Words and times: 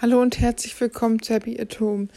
Hallo 0.00 0.22
und 0.22 0.38
herzlich 0.38 0.80
willkommen 0.80 1.20
zu 1.20 1.34
Happy 1.34 1.60
Atom. 1.60 2.08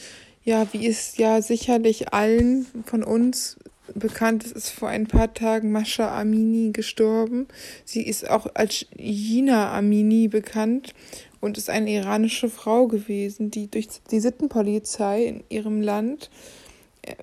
Ja, 0.44 0.72
wie 0.72 0.86
es 0.86 1.18
ja 1.18 1.42
sicherlich 1.42 2.14
allen 2.14 2.68
von 2.86 3.04
uns 3.04 3.58
bekannt 3.96 4.44
ist, 4.44 4.56
ist 4.56 4.70
vor 4.70 4.90
ein 4.90 5.08
paar 5.08 5.34
Tagen 5.34 5.72
Mascha 5.72 6.16
Amini 6.16 6.74
gestorben. 6.74 7.48
Sie 7.84 8.04
ist 8.04 8.30
auch 8.30 8.46
als 8.54 8.86
Jina 8.96 9.76
Amini 9.76 10.28
bekannt 10.28 10.94
und 11.40 11.58
ist 11.58 11.72
eine 11.72 11.90
iranische 11.90 12.52
Frau 12.52 12.86
gewesen, 12.86 13.50
die 13.50 13.66
durch 13.68 13.88
die 14.12 14.20
Sittenpolizei 14.20 15.26
in 15.26 15.44
ihrem 15.50 15.82
Land 15.82 16.30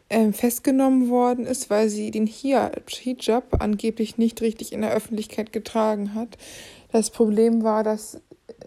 äh, 0.09 0.33
festgenommen 0.33 1.09
worden 1.09 1.47
ist, 1.47 1.71
weil 1.71 1.89
sie 1.89 2.11
den 2.11 2.27
Hijab 2.27 3.63
angeblich 3.63 4.19
nicht 4.19 4.43
richtig 4.43 4.73
in 4.73 4.81
der 4.81 4.93
Öffentlichkeit 4.93 5.53
getragen 5.53 6.17
hat. 6.17 6.37
Das 6.91 7.11
Problem 7.11 7.63
war, 7.63 7.85
dass 7.85 8.21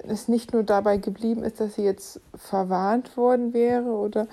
es 0.07 0.27
nicht 0.27 0.53
nur 0.53 0.63
dabei 0.63 0.97
geblieben 0.97 1.43
ist, 1.43 1.59
dass 1.59 1.75
sie 1.75 1.83
jetzt 1.83 2.19
verwarnt 2.35 3.17
worden 3.17 3.53
wäre 3.53 3.89
oder 3.89 4.27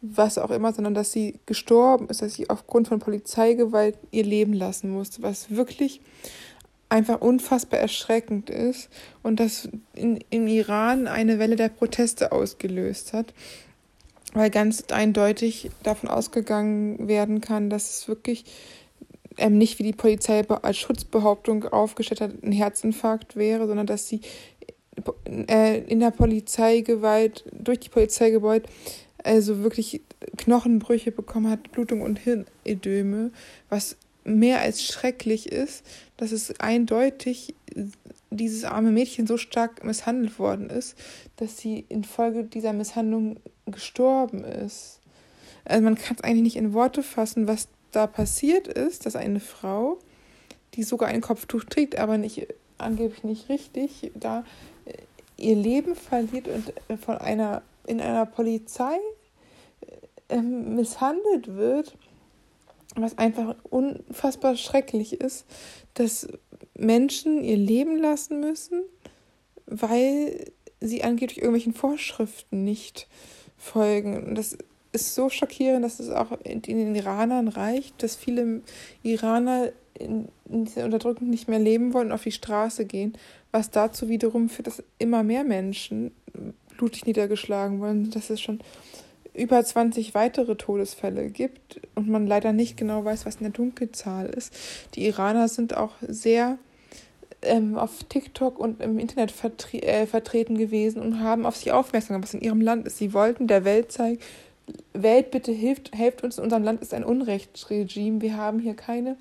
was 0.00 0.38
auch 0.38 0.50
immer, 0.50 0.72
sondern 0.72 0.94
dass 0.94 1.12
sie 1.12 1.40
gestorben 1.46 2.08
ist, 2.08 2.22
dass 2.22 2.34
sie 2.34 2.48
aufgrund 2.50 2.88
von 2.88 3.00
Polizeigewalt 3.00 3.98
ihr 4.10 4.24
Leben 4.24 4.52
lassen 4.52 4.90
musste, 4.90 5.22
was 5.22 5.50
wirklich 5.50 6.00
einfach 6.88 7.20
unfassbar 7.20 7.80
erschreckend 7.80 8.48
ist 8.48 8.88
und 9.22 9.40
das 9.40 9.68
in, 9.94 10.24
im 10.30 10.46
Iran 10.46 11.06
eine 11.06 11.38
Welle 11.38 11.56
der 11.56 11.68
Proteste 11.68 12.32
ausgelöst 12.32 13.12
hat, 13.12 13.34
weil 14.34 14.50
ganz 14.50 14.84
eindeutig 14.90 15.70
davon 15.82 16.08
ausgegangen 16.08 17.08
werden 17.08 17.40
kann, 17.40 17.68
dass 17.68 17.90
es 17.90 18.08
wirklich 18.08 18.44
ähm, 19.36 19.58
nicht 19.58 19.78
wie 19.78 19.84
die 19.84 19.92
Polizei 19.92 20.48
als 20.48 20.78
Schutzbehauptung 20.78 21.64
aufgestellt 21.64 22.20
hat, 22.20 22.42
ein 22.42 22.52
Herzinfarkt 22.52 23.36
wäre, 23.36 23.66
sondern 23.66 23.86
dass 23.86 24.08
sie 24.08 24.20
äh, 25.26 25.80
in 25.80 26.00
der 26.00 26.10
Polizeigewalt, 26.10 27.44
durch 27.52 27.80
die 27.80 27.88
Polizeigewalt, 27.88 28.66
also 29.22 29.62
wirklich 29.62 30.02
Knochenbrüche 30.36 31.12
bekommen 31.12 31.50
hat, 31.50 31.72
Blutung 31.72 32.02
und 32.02 32.18
Hirnödeme, 32.18 33.30
was 33.68 33.96
mehr 34.24 34.60
als 34.60 34.84
schrecklich 34.84 35.50
ist, 35.50 35.84
dass 36.16 36.32
es 36.32 36.58
eindeutig 36.60 37.54
dieses 38.30 38.64
arme 38.64 38.90
Mädchen 38.90 39.26
so 39.26 39.36
stark 39.36 39.84
misshandelt 39.84 40.38
worden 40.38 40.70
ist, 40.70 40.96
dass 41.36 41.58
sie 41.58 41.84
infolge 41.88 42.44
dieser 42.44 42.72
Misshandlung 42.72 43.40
gestorben 43.66 44.44
ist. 44.44 45.00
Also 45.64 45.82
man 45.82 45.96
kann 45.96 46.16
es 46.16 46.24
eigentlich 46.24 46.42
nicht 46.42 46.56
in 46.56 46.72
Worte 46.72 47.02
fassen, 47.02 47.48
was 47.48 47.68
da 47.92 48.06
passiert 48.06 48.68
ist, 48.68 49.06
dass 49.06 49.16
eine 49.16 49.40
Frau, 49.40 49.98
die 50.74 50.82
sogar 50.82 51.08
ein 51.08 51.20
Kopftuch 51.20 51.64
trägt, 51.64 51.96
aber 51.96 52.18
nicht 52.18 52.48
angeblich 52.78 53.24
nicht 53.24 53.48
richtig, 53.48 54.12
da 54.14 54.44
ihr 55.38 55.56
Leben 55.56 55.94
verliert 55.94 56.48
und 56.48 56.74
äh, 56.88 56.96
von 56.96 57.16
einer 57.16 57.62
in 57.86 58.00
einer 58.00 58.26
Polizei 58.26 58.98
äh, 60.28 60.36
misshandelt 60.42 61.56
wird, 61.56 61.96
was 62.96 63.16
einfach 63.16 63.56
unfassbar 63.70 64.56
schrecklich 64.56 65.20
ist, 65.20 65.46
dass 65.94 66.28
Menschen 66.74 67.42
ihr 67.42 67.56
Leben 67.56 67.96
lassen 67.96 68.40
müssen, 68.40 68.82
weil 69.66 70.52
sie 70.80 71.02
angeblich 71.02 71.38
irgendwelchen 71.38 71.72
Vorschriften 71.72 72.64
nicht 72.64 73.08
folgen. 73.56 74.26
Und 74.26 74.34
das 74.34 74.58
ist 75.00 75.14
so 75.14 75.28
schockierend, 75.28 75.84
dass 75.84 76.00
es 76.00 76.10
auch 76.10 76.32
in 76.44 76.62
den 76.62 76.94
Iranern 76.94 77.48
reicht, 77.48 78.02
dass 78.02 78.16
viele 78.16 78.62
Iraner 79.02 79.72
in, 79.98 80.28
in 80.48 80.64
dieser 80.64 80.84
Unterdrückung 80.84 81.28
nicht 81.28 81.48
mehr 81.48 81.58
leben 81.58 81.92
wollen 81.92 82.08
und 82.08 82.12
auf 82.12 82.22
die 82.22 82.32
Straße 82.32 82.84
gehen, 82.84 83.16
was 83.50 83.70
dazu 83.70 84.08
wiederum 84.08 84.48
führt, 84.48 84.68
dass 84.68 84.82
immer 84.98 85.22
mehr 85.22 85.44
Menschen 85.44 86.12
blutig 86.76 87.06
niedergeschlagen 87.06 87.80
wurden, 87.80 88.10
dass 88.10 88.30
es 88.30 88.40
schon 88.40 88.60
über 89.34 89.62
20 89.62 90.14
weitere 90.14 90.56
Todesfälle 90.56 91.28
gibt 91.28 91.80
und 91.94 92.08
man 92.08 92.26
leider 92.26 92.52
nicht 92.52 92.76
genau 92.76 93.04
weiß, 93.04 93.26
was 93.26 93.38
eine 93.38 93.50
Dunkelzahl 93.50 94.26
ist. 94.26 94.52
Die 94.94 95.06
Iraner 95.06 95.48
sind 95.48 95.76
auch 95.76 95.92
sehr 96.00 96.58
ähm, 97.42 97.76
auf 97.76 98.04
TikTok 98.04 98.58
und 98.58 98.80
im 98.80 98.98
Internet 98.98 99.30
vertre 99.30 99.80
äh, 99.82 100.06
vertreten 100.06 100.58
gewesen 100.58 101.00
und 101.00 101.20
haben 101.20 101.46
auf 101.46 101.56
sich 101.56 101.70
aufmerksam 101.70 102.14
gemacht, 102.14 102.28
was 102.28 102.34
in 102.34 102.40
ihrem 102.40 102.60
Land 102.60 102.86
ist. 102.86 102.98
Sie 102.98 103.12
wollten 103.12 103.46
der 103.46 103.64
Welt 103.64 103.92
zeigen, 103.92 104.18
Welt, 104.92 105.30
bitte 105.30 105.52
hilft, 105.52 105.94
helft 105.94 106.22
uns, 106.22 106.38
in 106.38 106.44
unserem 106.44 106.64
Land 106.64 106.82
ist 106.82 106.94
ein 106.94 107.04
Unrechtsregime. 107.04 108.20
Wir 108.20 108.36
haben 108.36 108.58
hier 108.58 108.74
keine 108.74 109.16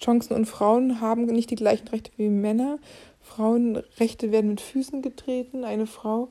Chancen 0.00 0.34
und 0.34 0.46
Frauen 0.46 1.00
haben 1.00 1.26
nicht 1.26 1.50
die 1.50 1.56
gleichen 1.56 1.88
Rechte 1.88 2.10
wie 2.16 2.28
Männer. 2.28 2.78
Frauenrechte 3.20 4.32
werden 4.32 4.50
mit 4.50 4.60
Füßen 4.60 5.02
getreten. 5.02 5.64
Eine 5.64 5.86
Frau 5.86 6.28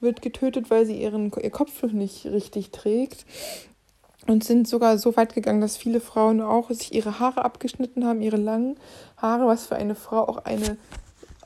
wird 0.00 0.22
getötet, 0.22 0.70
weil 0.70 0.86
sie 0.86 1.00
ihren, 1.00 1.30
ihr 1.40 1.50
Kopftuch 1.50 1.92
nicht 1.92 2.26
richtig 2.26 2.70
trägt. 2.70 3.26
Und 4.26 4.44
sind 4.44 4.68
sogar 4.68 4.98
so 4.98 5.16
weit 5.16 5.34
gegangen, 5.34 5.60
dass 5.60 5.76
viele 5.76 6.00
Frauen 6.00 6.40
auch 6.40 6.70
sich 6.70 6.94
ihre 6.94 7.20
Haare 7.20 7.44
abgeschnitten 7.44 8.04
haben, 8.04 8.20
ihre 8.20 8.36
langen 8.36 8.76
Haare, 9.16 9.46
was 9.46 9.66
für 9.66 9.76
eine 9.76 9.94
Frau 9.94 10.28
auch 10.28 10.44
eine 10.44 10.76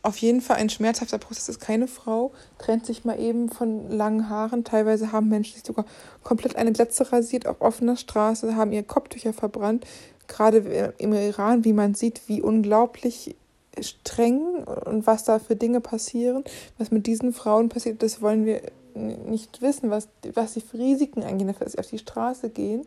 auf 0.05 0.19
jeden 0.19 0.43
Fall 0.43 0.59
ein 0.59 0.69
schmerzhafter 0.69 1.17
Prozess 1.17 1.49
ist. 1.49 1.61
Keine 1.61 1.89
Frau 1.89 2.33
trennt 2.59 2.85
sich 2.85 3.07
mal 3.07 3.19
eben 3.19 3.49
von 3.49 3.91
langen 3.91 4.29
Haaren. 4.29 4.63
Teilweise 4.63 5.13
haben 5.13 5.29
Menschen 5.29 5.55
sich 5.55 5.65
sogar 5.65 5.87
komplett 6.23 6.57
eine 6.57 6.73
Glätze 6.73 7.11
rasiert 7.11 7.47
auf 7.47 7.63
offener 7.63 7.97
Straße, 7.97 8.55
haben 8.55 8.73
ihre 8.73 8.85
Kopftücher 8.85 9.33
verbrannt. 9.33 9.87
Gerade 10.29 10.95
im 10.99 11.15
Iran, 11.15 11.65
wie 11.65 11.73
man 11.73 11.95
sieht, 11.95 12.29
wie 12.29 12.43
unglaublich 12.43 13.35
streng 13.81 14.65
und 14.85 15.07
was 15.07 15.25
da 15.25 15.39
für 15.39 15.57
Dinge 15.57 15.81
passieren, 15.81 16.45
was 16.77 16.91
mit 16.91 17.07
diesen 17.07 17.33
Frauen 17.33 17.71
passiert, 17.71 18.03
das 18.03 18.21
wollen 18.21 18.45
wir 18.45 18.61
nicht 18.95 19.63
wissen, 19.63 19.91
was, 19.91 20.09
was 20.35 20.53
die 20.53 20.61
für 20.61 20.79
Risiken 20.79 21.23
eingehen, 21.23 21.53
dass 21.59 21.73
sie 21.73 21.79
auf 21.79 21.89
die 21.89 21.99
Straße 21.99 22.51
gehen 22.51 22.85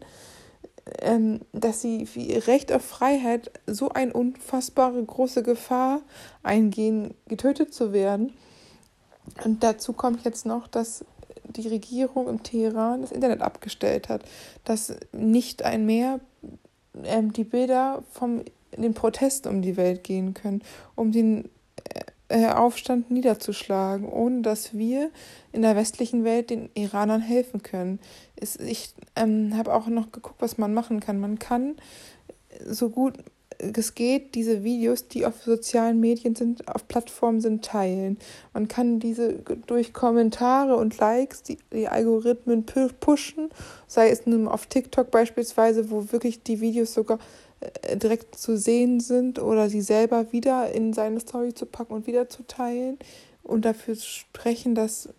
ähm, 1.01 1.41
dass 1.53 1.81
sie 1.81 2.05
für 2.05 2.19
ihr 2.19 2.47
Recht 2.47 2.71
auf 2.71 2.83
Freiheit 2.83 3.51
so 3.65 3.89
eine 3.89 4.13
unfassbare 4.13 5.03
große 5.03 5.43
Gefahr 5.43 6.01
eingehen, 6.43 7.13
getötet 7.27 7.73
zu 7.73 7.93
werden. 7.93 8.33
Und 9.43 9.63
dazu 9.63 9.93
kommt 9.93 10.23
jetzt 10.23 10.45
noch, 10.45 10.67
dass 10.67 11.05
die 11.43 11.67
Regierung 11.67 12.27
im 12.27 12.43
Teheran 12.43 13.01
das 13.01 13.11
Internet 13.11 13.41
abgestellt 13.41 14.09
hat, 14.09 14.23
dass 14.63 14.93
nicht 15.11 15.63
ein 15.63 15.85
mehr 15.85 16.19
ähm, 17.03 17.33
die 17.33 17.43
Bilder 17.43 18.03
vom 18.11 18.43
den 18.75 18.93
Protest 18.93 19.47
um 19.47 19.61
die 19.61 19.77
Welt 19.77 20.03
gehen 20.03 20.33
können, 20.33 20.61
um 20.95 21.11
den 21.11 21.45
äh, 21.85 22.01
Aufstand 22.29 23.09
niederzuschlagen, 23.09 24.07
ohne 24.07 24.41
dass 24.41 24.77
wir 24.77 25.11
in 25.53 25.61
der 25.61 25.75
westlichen 25.75 26.23
Welt 26.23 26.49
den 26.49 26.69
Iranern 26.73 27.21
helfen 27.21 27.63
können. 27.63 27.99
ich 28.35 28.93
ähm, 29.15 29.55
habe 29.57 29.73
auch 29.73 29.87
noch 29.87 30.11
geguckt, 30.11 30.41
was 30.41 30.57
man 30.57 30.73
machen 30.73 30.99
kann. 30.99 31.19
Man 31.19 31.39
kann 31.39 31.75
so 32.65 32.89
gut 32.89 33.13
es 33.59 33.95
geht, 33.95 34.35
diese 34.35 34.63
Videos, 34.63 35.07
die 35.07 35.25
auf 35.25 35.41
sozialen 35.43 35.99
Medien 35.99 36.35
sind, 36.35 36.67
auf 36.67 36.87
Plattformen 36.87 37.41
sind, 37.41 37.65
teilen. 37.65 38.17
Man 38.53 38.67
kann 38.67 38.99
diese 38.99 39.33
durch 39.65 39.93
Kommentare 39.93 40.75
und 40.75 40.97
Likes, 40.97 41.43
die, 41.43 41.57
die 41.73 41.87
Algorithmen 41.87 42.65
pushen, 42.99 43.49
sei 43.87 44.09
es 44.09 44.25
nun 44.25 44.47
auf 44.47 44.67
TikTok 44.67 45.11
beispielsweise, 45.11 45.89
wo 45.89 46.11
wirklich 46.11 46.43
die 46.43 46.61
Videos 46.61 46.93
sogar 46.93 47.17
äh, 47.17 47.19
direkt 47.95 48.35
zu 48.35 48.57
sehen 48.57 48.99
sind 48.99 49.39
oder 49.39 49.69
sie 49.69 49.81
selber 49.81 50.31
wieder 50.31 50.71
in 50.71 50.93
seine 50.93 51.19
Story 51.19 51.53
zu 51.53 51.65
packen 51.65 51.93
und 51.93 52.07
wieder 52.07 52.29
zu 52.29 52.45
teilen 52.45 52.97
und 53.43 53.65
dafür 53.65 53.95
sprechen, 53.95 54.75
dass 54.75 55.09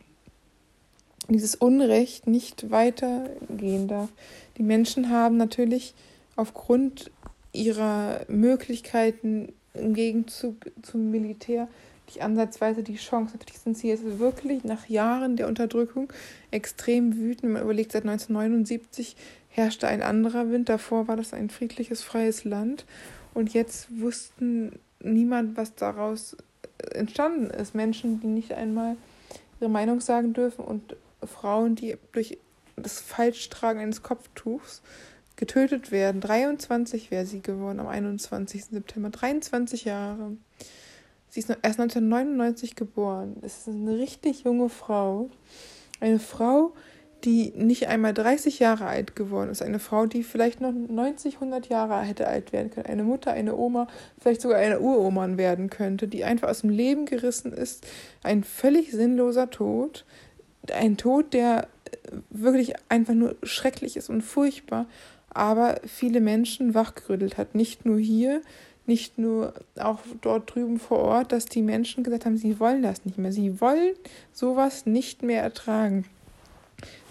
dieses 1.29 1.55
Unrecht 1.55 2.27
nicht 2.27 2.71
weitergehen 2.71 3.89
darf. 3.89 4.09
Die 4.57 4.63
Menschen 4.63 5.11
haben 5.11 5.37
natürlich 5.37 5.95
aufgrund 6.37 7.11
ihrer 7.53 8.21
Möglichkeiten 8.29 9.53
im 9.75 9.95
Gegenzug 9.95 10.71
zum 10.83 11.11
Militär 11.11 11.69
nicht 12.07 12.23
ansatzweise 12.23 12.83
die 12.83 12.97
Chance. 12.97 13.35
Natürlich 13.37 13.61
sind 13.61 13.77
sie 13.77 13.89
jetzt 13.89 14.19
wirklich 14.19 14.65
nach 14.65 14.89
Jahren 14.89 15.37
der 15.37 15.47
Unterdrückung 15.47 16.11
extrem 16.51 17.17
wütend. 17.17 17.53
Man 17.53 17.63
überlegt, 17.63 17.93
seit 17.93 18.05
1979 18.05 19.17
herrschte 19.49 19.89
ein 19.89 20.03
anderer 20.03 20.51
Wind. 20.51 20.69
Davor 20.69 21.09
war 21.09 21.17
das 21.17 21.35
ein 21.35 21.51
friedliches, 21.51 22.03
freies 22.03 22.45
Land. 22.45 22.85
Und 23.35 23.53
jetzt 23.53 24.01
wussten 24.01 24.79
niemand, 25.01 25.57
was 25.57 25.75
daraus 25.75 26.37
entstanden 26.93 27.51
ist. 27.51 27.75
Menschen, 27.75 28.21
die 28.21 28.27
nicht 28.27 28.53
einmal 28.53 28.97
ihre 29.61 29.71
Meinung 29.71 30.01
sagen 30.01 30.33
dürfen 30.33 30.65
und 30.65 30.97
Frauen, 31.25 31.75
die 31.75 31.97
durch 32.13 32.39
das 32.77 33.01
Falschtragen 33.01 33.81
eines 33.81 34.03
Kopftuchs 34.03 34.83
getötet 35.37 35.91
werden. 35.91 36.21
23 36.21 37.11
wäre 37.11 37.27
sie 37.27 37.41
geworden 37.41 37.81
am 37.81 37.87
21. 37.87 38.67
September. 38.67 39.11
23 39.11 39.85
Jahre. 39.85 40.37
Sie 41.31 41.41
ist 41.41 41.51
erst 41.51 41.81
1999 41.81 42.75
geboren. 42.75 43.37
Es 43.43 43.59
ist 43.59 43.69
eine 43.69 43.99
richtig 43.99 44.45
junge 44.45 44.69
Frau. 44.69 45.31
Eine 46.01 46.19
Frau, 46.19 46.73
die 47.25 47.53
nicht 47.57 47.89
einmal 47.89 48.15
30 48.15 48.59
Jahre 48.59 48.87
alt 48.87 49.17
geworden 49.17 49.51
ist. 49.51 49.63
Eine 49.63 49.79
Frau, 49.79 50.07
die 50.07 50.23
vielleicht 50.23 50.61
noch 50.61 50.73
90, 50.73 51.35
100 51.35 51.69
Jahre 51.69 52.01
hätte 52.03 52.29
alt 52.29 52.53
werden 52.53 52.71
können. 52.71 52.87
Eine 52.87 53.03
Mutter, 53.03 53.33
eine 53.33 53.57
Oma, 53.57 53.89
vielleicht 54.21 54.41
sogar 54.41 54.59
eine 54.59 54.81
Uroma 54.81 55.37
werden 55.37 55.69
könnte, 55.69 56.07
die 56.07 56.25
einfach 56.25 56.49
aus 56.49 56.61
dem 56.61 56.71
Leben 56.71 57.07
gerissen 57.07 57.53
ist. 57.53 57.87
Ein 58.23 58.45
völlig 58.45 58.93
sinnloser 58.93 59.51
Tod, 59.51 60.05
ein 60.73 60.97
Tod, 60.97 61.35
der 61.35 61.69
wirklich 62.31 62.75
einfach 62.89 63.15
nur 63.15 63.37
schrecklich 63.43 63.97
ist 63.97 64.11
und 64.11 64.23
furchtbar, 64.23 64.87
aber 65.31 65.81
viele 65.87 66.21
Menschen 66.21 66.75
wachgerüttelt 66.75 67.37
hat. 67.37 67.55
Nicht 67.55 67.85
nur 67.85 67.99
hier, 67.99 68.43
nicht 68.87 69.19
nur 69.19 69.55
auch 69.79 70.01
dort 70.23 70.55
drüben 70.55 70.79
vor 70.79 71.01
Ort, 71.01 71.33
dass 71.33 71.47
die 71.47 71.63
Menschen 71.63 72.05
gesagt 72.05 72.25
haben, 72.25 72.39
sie 72.39 72.59
wollen 72.59 72.83
das 72.83 73.05
nicht 73.05 73.19
mehr. 73.19 73.33
Sie 73.33 73.61
wollen 73.61 73.95
sowas 74.33 74.87
nicht 74.87 75.23
mehr 75.23 75.43
ertragen. 75.43 76.07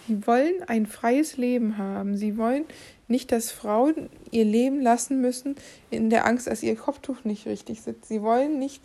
Sie 0.07 0.25
wollen 0.25 0.63
ein 0.68 0.86
freies 0.86 1.38
Leben 1.38 1.77
haben. 1.77 2.15
Sie 2.15 2.38
wollen 2.38 2.65
nicht, 3.07 3.31
dass 3.31 3.51
Frauen 3.51 4.09
ihr 4.31 4.45
Leben 4.45 4.81
lassen 4.81 5.21
müssen 5.21 5.56
in 5.89 6.09
der 6.09 6.25
Angst, 6.25 6.48
dass 6.48 6.63
ihr 6.63 6.75
Kopftuch 6.75 7.24
nicht 7.24 7.45
richtig 7.45 7.81
sitzt. 7.81 8.07
Sie 8.07 8.21
wollen 8.21 8.57
nicht 8.59 8.81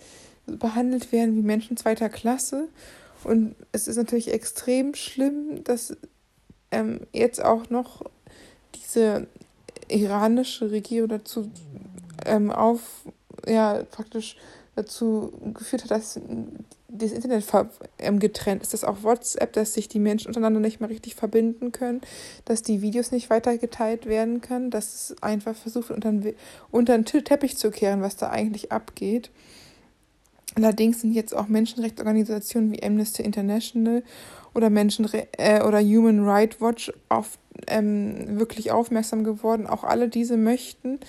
behandelt 0.47 1.13
werden 1.13 1.37
wie 1.37 1.43
Menschen 1.43 1.77
zweiter 1.77 2.09
Klasse. 2.09 2.69
Und 3.25 3.55
es 3.71 3.87
ist 3.87 3.97
natürlich 3.97 4.33
extrem 4.33 4.95
schlimm, 4.95 5.63
dass 5.65 5.97
ähm, 6.73 7.01
jetzt 7.13 7.43
auch 7.45 7.71
noch 7.71 8.03
diese 8.75 9.29
iranische 9.89 10.71
Regierung 10.71 11.09
dazu 11.09 11.51
ähm, 12.27 12.51
auf, 12.51 13.07
ja, 13.47 13.85
praktisch 13.91 14.37
dazu 14.75 15.33
geführt 15.55 15.85
hat, 15.85 15.91
dass 15.93 16.19
das 16.93 17.12
Internet 17.12 17.44
ähm, 17.99 18.19
getrennt 18.19 18.62
ist, 18.62 18.75
dass 18.75 18.85
auch 18.85 19.03
WhatsApp, 19.03 19.53
dass 19.55 19.75
sich 19.75 19.89
die 19.89 19.99
Menschen 19.99 20.29
untereinander 20.29 20.61
nicht 20.61 20.81
mehr 20.81 20.91
richtig 20.91 21.15
verbinden 21.15 21.73
können, 21.73 22.03
dass 22.44 22.62
die 22.62 22.83
Videos 22.83 23.11
nicht 23.11 23.31
weitergeteilt 23.31 24.06
werden 24.06 24.41
können, 24.41 24.71
dass 24.71 25.11
es 25.11 25.23
einfach 25.23 25.56
versucht 25.56 25.91
unter 25.91 26.12
den, 26.12 26.35
unter 26.71 26.97
den 26.97 27.05
Teppich 27.05 27.56
zu 27.56 27.71
kehren, 27.71 28.03
was 28.03 28.17
da 28.17 28.31
eigentlich 28.31 28.73
abgeht. 28.73 29.31
Allerdings 30.55 31.00
sind 31.00 31.15
jetzt 31.15 31.35
auch 31.35 31.49
Menschenrechtsorganisationen 31.49 32.73
wie 32.73 32.83
Amnesty 32.83 33.23
International 33.23 34.03
oder 34.55 34.69
Menschenre 34.69 35.29
äh, 35.38 35.62
oder 35.62 35.81
Human 35.81 36.29
Rights 36.29 36.61
Watch 36.61 36.93
auf, 37.09 37.38
ähm, 37.69 38.38
wirklich 38.38 38.71
aufmerksam 38.71 39.25
geworden. 39.25 39.67
Auch 39.67 39.83
alle 39.83 40.09
diese 40.09 40.37
möchten 40.37 41.00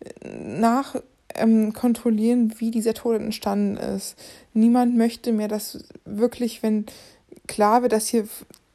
äh, 0.00 0.28
nach 0.30 0.96
ähm, 1.36 1.72
kontrollieren, 1.72 2.54
wie 2.58 2.70
dieser 2.70 2.94
Tod 2.94 3.16
entstanden 3.20 3.76
ist. 3.76 4.16
Niemand 4.54 4.96
möchte 4.96 5.32
mehr, 5.32 5.48
dass 5.48 5.84
wirklich, 6.04 6.62
wenn 6.62 6.86
klar 7.46 7.82
wird, 7.82 7.92
dass 7.92 8.08
hier 8.08 8.26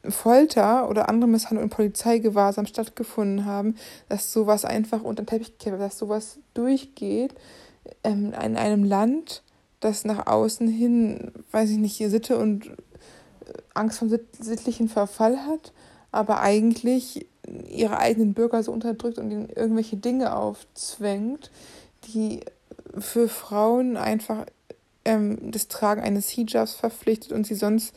Folter 0.10 0.90
oder 0.90 1.10
andere 1.10 1.30
Misshandlungen 1.30 1.70
in 1.70 1.76
Polizeigewahrsam 1.76 2.66
stattgefunden 2.66 3.46
haben, 3.46 3.76
dass 4.10 4.34
sowas 4.34 4.66
einfach 4.66 5.04
unter 5.04 5.24
den 5.24 5.28
Teppich 5.28 5.58
kehrt, 5.60 5.80
dass 5.80 5.98
sowas 5.98 6.40
durchgeht 6.54 7.36
ähm, 8.04 8.34
in 8.34 8.56
einem 8.56 8.84
Land, 8.84 9.44
das 9.80 10.06
nach 10.06 10.28
außen 10.28 10.68
hin, 10.68 11.32
weiß 11.52 11.70
ich 11.72 11.78
nicht, 11.78 11.98
Sitte 11.98 12.38
und 12.38 12.68
äh, 12.68 12.74
Angst 13.74 14.00
vor 14.00 14.08
sittlichen 14.40 14.90
Verfall 14.90 15.46
hat, 15.46 15.72
aber 16.12 16.42
eigentlich 16.42 17.28
ihre 17.70 17.98
eigenen 17.98 18.34
Bürger 18.34 18.62
so 18.64 18.72
unterdrückt 18.72 19.18
und 19.18 19.32
ihnen 19.32 19.50
irgendwelche 19.50 19.98
Dinge 19.98 20.36
aufzwängt, 20.36 21.52
die 22.06 22.42
für 22.98 23.30
Frauen 23.30 23.98
einfach 23.98 24.46
ähm, 25.06 25.52
das 25.52 25.68
Tragen 25.68 26.02
eines 26.02 26.30
Hijabs 26.30 26.74
verpflichtet 26.74 27.32
und 27.32 27.46
sie 27.46 27.56
sonst 27.56 27.96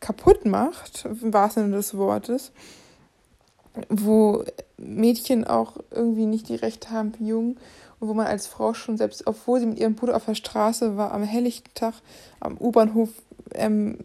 kaputt 0.00 0.44
macht, 0.44 1.04
im 1.04 1.32
wahrsten 1.32 1.64
Sinne 1.64 1.76
des 1.76 1.96
Wortes, 1.96 2.52
wo 3.88 4.44
Mädchen 4.76 5.44
auch 5.44 5.76
irgendwie 5.90 6.26
nicht 6.26 6.48
die 6.48 6.56
Rechte 6.56 6.90
haben 6.90 7.14
wie 7.18 7.28
Jungen 7.28 7.58
und 8.00 8.08
wo 8.08 8.14
man 8.14 8.26
als 8.26 8.46
Frau 8.46 8.74
schon 8.74 8.96
selbst, 8.96 9.26
obwohl 9.26 9.60
sie 9.60 9.66
mit 9.66 9.78
ihrem 9.78 9.94
Bruder 9.94 10.16
auf 10.16 10.26
der 10.26 10.34
Straße 10.34 10.96
war, 10.96 11.12
am 11.12 11.22
helllichten 11.22 11.72
Tag 11.74 11.94
am 12.40 12.58
U-Bahnhof 12.58 13.10
ähm, 13.54 13.98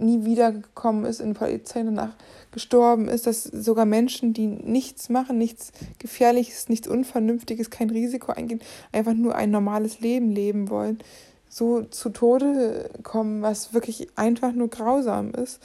nie 0.00 0.24
wiedergekommen 0.24 1.04
ist, 1.04 1.20
in 1.20 1.32
die 1.32 1.38
Polizei 1.38 1.82
danach 1.82 2.14
gestorben 2.52 3.08
ist, 3.08 3.26
dass 3.26 3.44
sogar 3.44 3.84
Menschen, 3.84 4.32
die 4.32 4.46
nichts 4.46 5.08
machen, 5.08 5.38
nichts 5.38 5.72
Gefährliches, 5.98 6.68
nichts 6.68 6.88
Unvernünftiges, 6.88 7.70
kein 7.70 7.90
Risiko 7.90 8.32
eingehen, 8.32 8.60
einfach 8.92 9.14
nur 9.14 9.34
ein 9.34 9.50
normales 9.50 10.00
Leben 10.00 10.30
leben 10.30 10.68
wollen, 10.68 10.98
so 11.48 11.82
zu 11.82 12.10
Tode 12.10 12.90
kommen, 13.02 13.42
was 13.42 13.72
wirklich 13.74 14.08
einfach 14.16 14.52
nur 14.52 14.68
grausam 14.68 15.32
ist. 15.32 15.60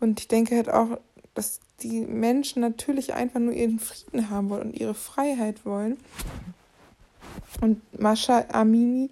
Und 0.00 0.20
ich 0.20 0.28
denke 0.28 0.56
halt 0.56 0.70
auch, 0.70 0.98
dass 1.34 1.60
die 1.82 2.00
Menschen 2.00 2.60
natürlich 2.60 3.14
einfach 3.14 3.40
nur 3.40 3.52
ihren 3.52 3.78
Frieden 3.78 4.30
haben 4.30 4.50
wollen 4.50 4.68
und 4.68 4.80
ihre 4.80 4.94
Freiheit 4.94 5.64
wollen. 5.64 5.96
Und 7.60 7.80
Mascha 7.98 8.44
Amini 8.52 9.10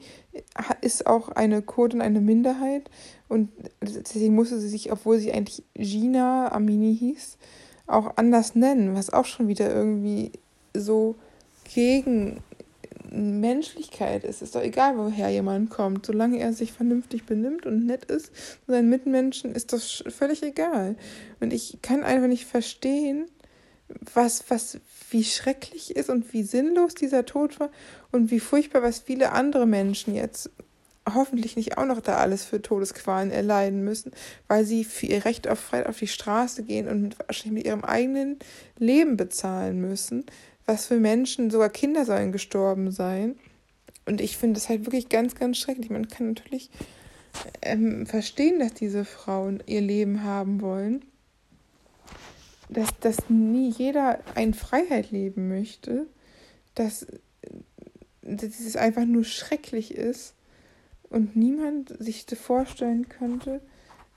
ist 0.80 1.06
auch 1.06 1.30
eine 1.30 1.62
Kurdin, 1.62 2.00
eine 2.00 2.20
Minderheit. 2.20 2.90
Und 3.28 3.50
deswegen 3.82 4.34
musste 4.34 4.58
sie 4.58 4.68
sich, 4.68 4.90
obwohl 4.90 5.18
sie 5.18 5.32
eigentlich 5.32 5.62
Gina 5.74 6.50
Amini 6.52 6.96
hieß, 6.96 7.36
auch 7.86 8.16
anders 8.16 8.54
nennen, 8.54 8.94
was 8.94 9.10
auch 9.10 9.26
schon 9.26 9.48
wieder 9.48 9.72
irgendwie 9.72 10.32
so 10.74 11.16
gegen 11.74 12.42
Menschlichkeit 13.10 14.24
ist. 14.24 14.42
Ist 14.42 14.54
doch 14.54 14.62
egal, 14.62 14.96
woher 14.96 15.30
jemand 15.30 15.70
kommt. 15.70 16.06
Solange 16.06 16.38
er 16.38 16.52
sich 16.52 16.72
vernünftig 16.72 17.24
benimmt 17.24 17.66
und 17.66 17.86
nett 17.86 18.04
ist 18.04 18.26
zu 18.66 18.72
seinen 18.72 18.90
Mitmenschen, 18.90 19.54
ist 19.54 19.72
das 19.72 20.04
völlig 20.08 20.42
egal. 20.42 20.96
Und 21.40 21.52
ich 21.52 21.78
kann 21.82 22.04
einfach 22.04 22.28
nicht 22.28 22.46
verstehen, 22.46 23.26
was, 24.14 24.44
was, 24.50 24.80
wie 25.10 25.24
schrecklich 25.24 25.96
ist 25.96 26.10
und 26.10 26.32
wie 26.32 26.42
sinnlos 26.42 26.94
dieser 26.94 27.24
Tod 27.24 27.58
war 27.58 27.70
und 28.12 28.30
wie 28.30 28.40
furchtbar, 28.40 28.82
was 28.82 28.98
viele 28.98 29.32
andere 29.32 29.66
Menschen 29.66 30.14
jetzt 30.14 30.50
hoffentlich 31.14 31.56
nicht 31.56 31.78
auch 31.78 31.84
noch 31.84 32.00
da 32.00 32.16
alles 32.16 32.44
für 32.44 32.60
Todesqualen 32.62 33.30
erleiden 33.30 33.84
müssen, 33.84 34.12
weil 34.46 34.64
sie 34.64 34.84
für 34.84 35.06
ihr 35.06 35.24
Recht 35.24 35.48
auf 35.48 35.58
Freiheit 35.58 35.86
auf 35.86 35.98
die 35.98 36.06
Straße 36.06 36.62
gehen 36.62 36.88
und 36.88 37.18
wahrscheinlich 37.18 37.64
mit 37.64 37.66
ihrem 37.66 37.84
eigenen 37.84 38.38
Leben 38.78 39.16
bezahlen 39.16 39.80
müssen. 39.80 40.24
Was 40.66 40.86
für 40.86 40.98
Menschen, 40.98 41.50
sogar 41.50 41.70
Kinder 41.70 42.04
sollen 42.04 42.32
gestorben 42.32 42.90
sein. 42.90 43.36
Und 44.06 44.20
ich 44.20 44.36
finde 44.36 44.54
das 44.54 44.68
halt 44.68 44.86
wirklich 44.86 45.08
ganz, 45.08 45.34
ganz 45.34 45.58
schrecklich. 45.58 45.90
Man 45.90 46.08
kann 46.08 46.28
natürlich 46.28 46.70
ähm, 47.62 48.06
verstehen, 48.06 48.58
dass 48.58 48.74
diese 48.74 49.04
Frauen 49.04 49.62
ihr 49.66 49.80
Leben 49.80 50.24
haben 50.24 50.60
wollen 50.60 51.04
dass, 52.68 52.88
dass 53.00 53.30
nie 53.30 53.70
jeder 53.70 54.20
eine 54.34 54.52
Freiheit 54.52 55.10
leben 55.10 55.48
möchte, 55.48 56.06
dass, 56.74 57.06
dass 58.22 58.60
es 58.60 58.76
einfach 58.76 59.04
nur 59.04 59.24
schrecklich 59.24 59.94
ist 59.94 60.34
und 61.10 61.36
niemand 61.36 61.94
sich 61.98 62.26
vorstellen 62.26 63.08
könnte, 63.08 63.60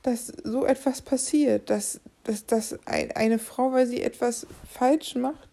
dass 0.04 0.28
so 0.28 0.66
etwas 0.66 1.02
passiert, 1.02 1.70
dass, 1.70 2.02
dass, 2.24 2.46
dass 2.46 2.80
eine 2.86 3.40
Frau, 3.40 3.72
weil 3.72 3.88
sie 3.88 4.02
etwas 4.02 4.48
falsch 4.70 5.16
macht, 5.16 5.50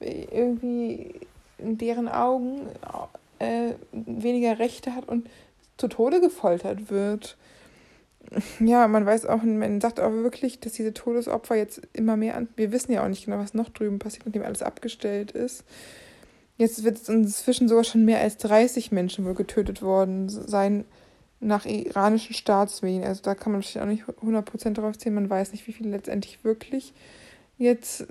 irgendwie 0.00 1.14
in 1.58 1.76
deren 1.76 2.08
Augen 2.08 2.62
äh, 3.38 3.72
weniger 3.92 4.58
Rechte 4.58 4.94
hat 4.94 5.06
und 5.08 5.28
zu 5.76 5.88
Tode 5.88 6.20
gefoltert 6.20 6.90
wird 6.90 7.36
ja, 8.60 8.86
man 8.86 9.06
weiß 9.06 9.26
auch, 9.26 9.42
man 9.42 9.80
sagt 9.80 9.98
auch 9.98 10.12
wirklich, 10.12 10.60
dass 10.60 10.72
diese 10.74 10.94
Todesopfer 10.94 11.56
jetzt 11.56 11.82
immer 11.92 12.16
mehr 12.16 12.36
an. 12.36 12.48
Wir 12.56 12.70
wissen 12.70 12.92
ja 12.92 13.02
auch 13.02 13.08
nicht 13.08 13.24
genau, 13.24 13.38
was 13.38 13.54
noch 13.54 13.70
drüben 13.70 13.98
passiert, 13.98 14.26
nachdem 14.26 14.44
alles 14.44 14.62
abgestellt 14.62 15.32
ist. 15.32 15.64
Jetzt 16.60 16.84
wird 16.84 16.98
es 16.98 17.08
inzwischen 17.08 17.68
sogar 17.68 17.84
schon 17.84 18.04
mehr 18.04 18.20
als 18.20 18.36
30 18.36 18.92
Menschen 18.92 19.24
wohl 19.24 19.32
getötet 19.32 19.80
worden 19.80 20.28
sein 20.28 20.84
nach 21.40 21.64
iranischen 21.64 22.34
Staatsmedien. 22.34 23.02
Also 23.02 23.22
da 23.22 23.34
kann 23.34 23.52
man 23.52 23.62
natürlich 23.62 23.80
auch 23.80 23.86
nicht 23.86 24.04
100% 24.22 24.74
drauf 24.74 24.98
zählen. 24.98 25.14
Man 25.14 25.30
weiß 25.30 25.52
nicht, 25.52 25.66
wie 25.66 25.72
viele 25.72 25.88
letztendlich 25.88 26.44
wirklich 26.44 26.92
jetzt 27.56 28.06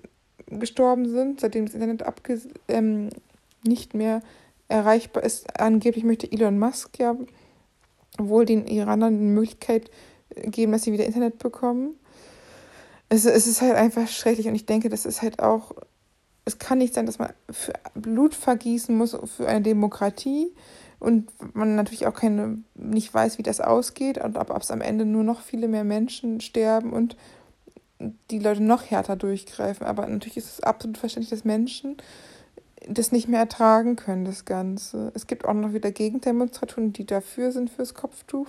gestorben 0.47 1.07
sind, 1.07 1.41
seitdem 1.41 1.67
das 1.67 1.75
Internet 1.75 2.01
abge 2.01 2.41
ähm, 2.67 3.11
nicht 3.63 3.93
mehr 3.93 4.23
erreichbar 4.67 5.23
ist. 5.23 5.59
Angeblich 5.59 6.03
möchte 6.03 6.31
Elon 6.31 6.57
Musk 6.57 6.97
ja 6.97 7.15
wohl 8.17 8.45
den 8.45 8.65
Iranern 8.65 9.19
die 9.19 9.25
Möglichkeit 9.25 9.91
geben, 10.35 10.71
dass 10.71 10.85
sie 10.85 10.91
wieder 10.91 11.05
Internet 11.05 11.37
bekommen. 11.37 11.99
Es, 13.09 13.25
es 13.25 13.45
ist 13.45 13.61
halt 13.61 13.75
einfach 13.75 14.07
schrecklich 14.07 14.47
und 14.47 14.55
ich 14.55 14.65
denke, 14.65 14.89
das 14.89 15.05
ist 15.05 15.21
halt 15.21 15.37
auch, 15.37 15.75
es 16.49 16.59
kann 16.59 16.79
nicht 16.79 16.93
sein, 16.93 17.05
dass 17.05 17.19
man 17.19 17.31
Blut 17.93 18.35
vergießen 18.35 18.95
muss 18.95 19.17
für 19.37 19.47
eine 19.47 19.61
Demokratie 19.61 20.51
und 20.99 21.29
man 21.55 21.75
natürlich 21.75 22.07
auch 22.07 22.13
keine, 22.13 22.57
nicht 22.75 23.13
weiß, 23.13 23.37
wie 23.37 23.43
das 23.43 23.61
ausgeht 23.61 24.17
und 24.17 24.37
ob, 24.37 24.49
ob 24.49 24.61
es 24.61 24.71
am 24.71 24.81
Ende 24.81 25.05
nur 25.05 25.23
noch 25.23 25.41
viele 25.41 25.67
mehr 25.67 25.83
Menschen 25.83 26.41
sterben 26.41 26.91
und 26.91 27.15
die 28.31 28.39
Leute 28.39 28.63
noch 28.63 28.89
härter 28.89 29.15
durchgreifen. 29.15 29.85
Aber 29.85 30.07
natürlich 30.07 30.37
ist 30.37 30.53
es 30.53 30.63
absolut 30.63 30.97
verständlich, 30.97 31.29
dass 31.29 31.45
Menschen 31.45 31.97
das 32.87 33.11
nicht 33.11 33.27
mehr 33.27 33.41
ertragen 33.41 33.95
können, 33.95 34.25
das 34.25 34.45
Ganze. 34.45 35.11
Es 35.13 35.27
gibt 35.27 35.45
auch 35.45 35.53
noch 35.53 35.73
wieder 35.73 35.91
Gegendemonstrationen, 35.91 36.93
die 36.93 37.05
dafür 37.05 37.51
sind 37.51 37.69
fürs 37.69 37.93
Kopftuch. 37.93 38.47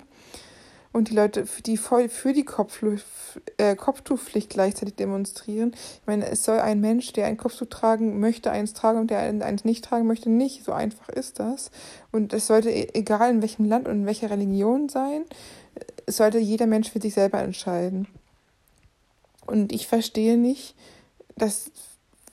Und 0.92 1.08
die 1.08 1.14
Leute, 1.14 1.46
die 1.66 1.76
voll 1.76 2.08
für 2.08 2.32
die 2.32 2.44
äh, 3.58 3.76
Kopftuchpflicht 3.76 4.50
gleichzeitig 4.50 4.96
demonstrieren. 4.96 5.72
Ich 5.72 6.06
meine, 6.06 6.28
es 6.28 6.44
soll 6.44 6.58
ein 6.58 6.80
Mensch, 6.80 7.12
der 7.12 7.26
ein 7.26 7.36
Kopftuch 7.36 7.68
tragen 7.68 8.18
möchte, 8.18 8.50
eins 8.50 8.74
tragen 8.74 8.98
und 8.98 9.10
der 9.10 9.20
eins 9.20 9.64
nicht 9.64 9.84
tragen 9.84 10.08
möchte, 10.08 10.30
nicht. 10.30 10.64
So 10.64 10.72
einfach 10.72 11.08
ist 11.08 11.38
das. 11.38 11.70
Und 12.10 12.32
es 12.32 12.48
sollte, 12.48 12.70
e-, 12.70 12.88
egal 12.94 13.30
in 13.30 13.40
welchem 13.40 13.66
Land 13.66 13.86
und 13.86 14.00
in 14.00 14.06
welcher 14.06 14.30
Religion 14.30 14.88
sein, 14.88 15.24
es 16.06 16.16
sollte 16.16 16.38
jeder 16.38 16.66
Mensch 16.66 16.90
für 16.90 17.00
sich 17.00 17.14
selber 17.14 17.40
entscheiden. 17.40 18.08
Und 19.46 19.72
ich 19.72 19.86
verstehe 19.86 20.36
nicht, 20.36 20.74
dass, 21.36 21.70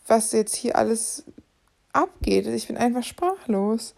was 0.07 0.31
jetzt 0.31 0.55
hier 0.55 0.75
alles 0.77 1.25
abgeht. 1.93 2.47
Ich 2.47 2.67
bin 2.67 2.77
einfach 2.77 3.03
sprachlos. 3.03 3.93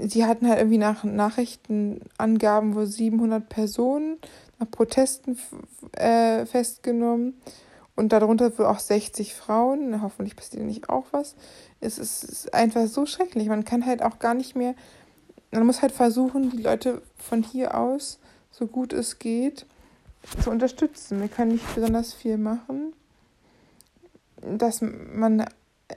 Sie 0.00 0.24
hatten 0.24 0.48
halt 0.48 0.58
irgendwie 0.58 0.78
nach 0.78 1.04
Nachrichtenangaben 1.04 2.74
wo 2.74 2.84
700 2.84 3.48
Personen 3.48 4.18
nach 4.58 4.70
Protesten 4.70 5.38
äh, 5.92 6.46
festgenommen 6.46 7.34
und 7.96 8.12
darunter 8.12 8.56
wohl 8.58 8.66
auch 8.66 8.78
60 8.78 9.34
Frauen. 9.34 10.02
Hoffentlich 10.02 10.36
passiert 10.36 10.64
nicht 10.64 10.88
auch 10.88 11.06
was. 11.12 11.34
Es 11.80 11.98
ist 11.98 12.52
einfach 12.54 12.86
so 12.86 13.06
schrecklich. 13.06 13.48
Man 13.48 13.64
kann 13.64 13.86
halt 13.86 14.02
auch 14.02 14.18
gar 14.18 14.34
nicht 14.34 14.56
mehr, 14.56 14.74
man 15.50 15.66
muss 15.66 15.82
halt 15.82 15.92
versuchen, 15.92 16.50
die 16.50 16.62
Leute 16.62 17.02
von 17.16 17.42
hier 17.42 17.76
aus, 17.76 18.18
so 18.50 18.66
gut 18.66 18.92
es 18.92 19.18
geht, 19.18 19.66
zu 20.42 20.50
unterstützen. 20.50 21.20
Wir 21.20 21.28
können 21.28 21.52
nicht 21.52 21.74
besonders 21.74 22.12
viel 22.14 22.38
machen. 22.38 22.92
Dass 24.40 24.80
man, 24.80 25.44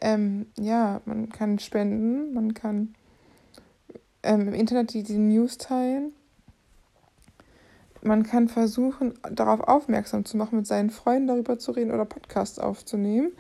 ähm, 0.01 0.47
ja, 0.59 1.01
man 1.05 1.29
kann 1.29 1.59
spenden, 1.59 2.33
man 2.33 2.53
kann 2.53 2.95
ähm, 4.25 4.47
im 4.49 4.53
Internet 4.53 4.93
die, 4.93 5.03
die 5.03 5.17
News 5.17 5.57
teilen. 5.57 6.13
Man 8.01 8.23
kann 8.23 8.49
versuchen, 8.49 9.15
darauf 9.31 9.61
aufmerksam 9.61 10.25
zu 10.25 10.37
machen, 10.37 10.57
mit 10.57 10.67
seinen 10.67 10.91
Freunden 10.91 11.27
darüber 11.27 11.57
zu 11.57 11.71
reden 11.71 11.91
oder 11.91 12.05
Podcasts 12.05 12.59
aufzunehmen. 12.59 13.31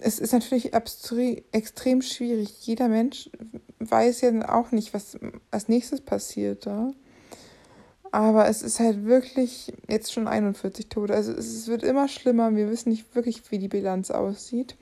Es 0.00 0.18
ist 0.18 0.32
natürlich 0.32 0.72
extrem 0.74 2.02
schwierig. 2.02 2.66
Jeder 2.66 2.88
Mensch 2.88 3.30
weiß 3.78 4.22
ja 4.22 4.52
auch 4.52 4.72
nicht, 4.72 4.92
was 4.94 5.16
als 5.50 5.68
nächstes 5.68 6.00
passiert 6.00 6.66
da. 6.66 6.90
Aber 8.10 8.48
es 8.48 8.62
ist 8.62 8.80
halt 8.80 9.04
wirklich 9.04 9.72
jetzt 9.88 10.12
schon 10.12 10.28
41 10.28 10.88
Tote. 10.88 11.14
Also 11.14 11.32
es 11.32 11.66
wird 11.68 11.82
immer 11.82 12.08
schlimmer. 12.08 12.54
Wir 12.54 12.70
wissen 12.70 12.90
nicht 12.90 13.14
wirklich, 13.14 13.50
wie 13.50 13.58
die 13.58 13.68
Bilanz 13.68 14.10
aussieht. 14.10 14.76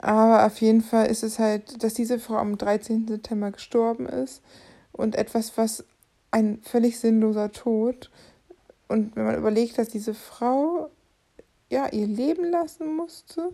Aber 0.00 0.46
auf 0.46 0.60
jeden 0.60 0.80
Fall 0.80 1.06
ist 1.06 1.22
es 1.22 1.38
halt, 1.38 1.82
dass 1.82 1.94
diese 1.94 2.18
Frau 2.18 2.36
am 2.36 2.56
13. 2.56 3.08
September 3.08 3.50
gestorben 3.50 4.06
ist 4.06 4.42
und 4.92 5.16
etwas, 5.16 5.56
was 5.56 5.84
ein 6.30 6.60
völlig 6.62 6.98
sinnloser 7.00 7.50
Tod. 7.52 8.10
Und 8.86 9.16
wenn 9.16 9.24
man 9.24 9.36
überlegt, 9.36 9.78
dass 9.78 9.88
diese 9.88 10.14
Frau 10.14 10.90
ja 11.68 11.88
ihr 11.88 12.06
Leben 12.06 12.44
lassen 12.44 12.94
musste, 12.94 13.52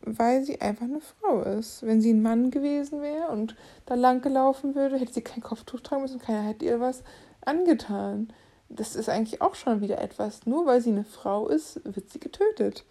weil 0.00 0.44
sie 0.44 0.60
einfach 0.60 0.84
eine 0.84 1.00
Frau 1.00 1.42
ist. 1.42 1.82
Wenn 1.82 2.00
sie 2.00 2.12
ein 2.12 2.22
Mann 2.22 2.50
gewesen 2.50 3.02
wäre 3.02 3.28
und 3.28 3.56
da 3.86 3.94
lang 3.94 4.22
gelaufen 4.22 4.74
würde, 4.74 4.98
hätte 4.98 5.12
sie 5.12 5.22
kein 5.22 5.42
Kopftuch 5.42 5.80
tragen 5.80 6.02
müssen, 6.02 6.20
keiner 6.20 6.42
hätte 6.42 6.64
ihr 6.64 6.80
was 6.80 7.02
angetan. 7.40 8.32
Das 8.68 8.96
ist 8.96 9.08
eigentlich 9.08 9.40
auch 9.42 9.54
schon 9.54 9.80
wieder 9.80 10.00
etwas. 10.00 10.46
Nur 10.46 10.66
weil 10.66 10.80
sie 10.80 10.90
eine 10.90 11.04
Frau 11.04 11.48
ist, 11.48 11.80
wird 11.84 12.10
sie 12.10 12.20
getötet. 12.20 12.84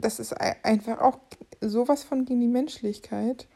Das 0.00 0.18
ist 0.18 0.32
einfach 0.32 1.00
auch 1.00 1.18
sowas 1.60 2.04
von 2.04 2.24
gegen 2.24 2.40
die 2.40 2.48
Menschlichkeit. 2.48 3.46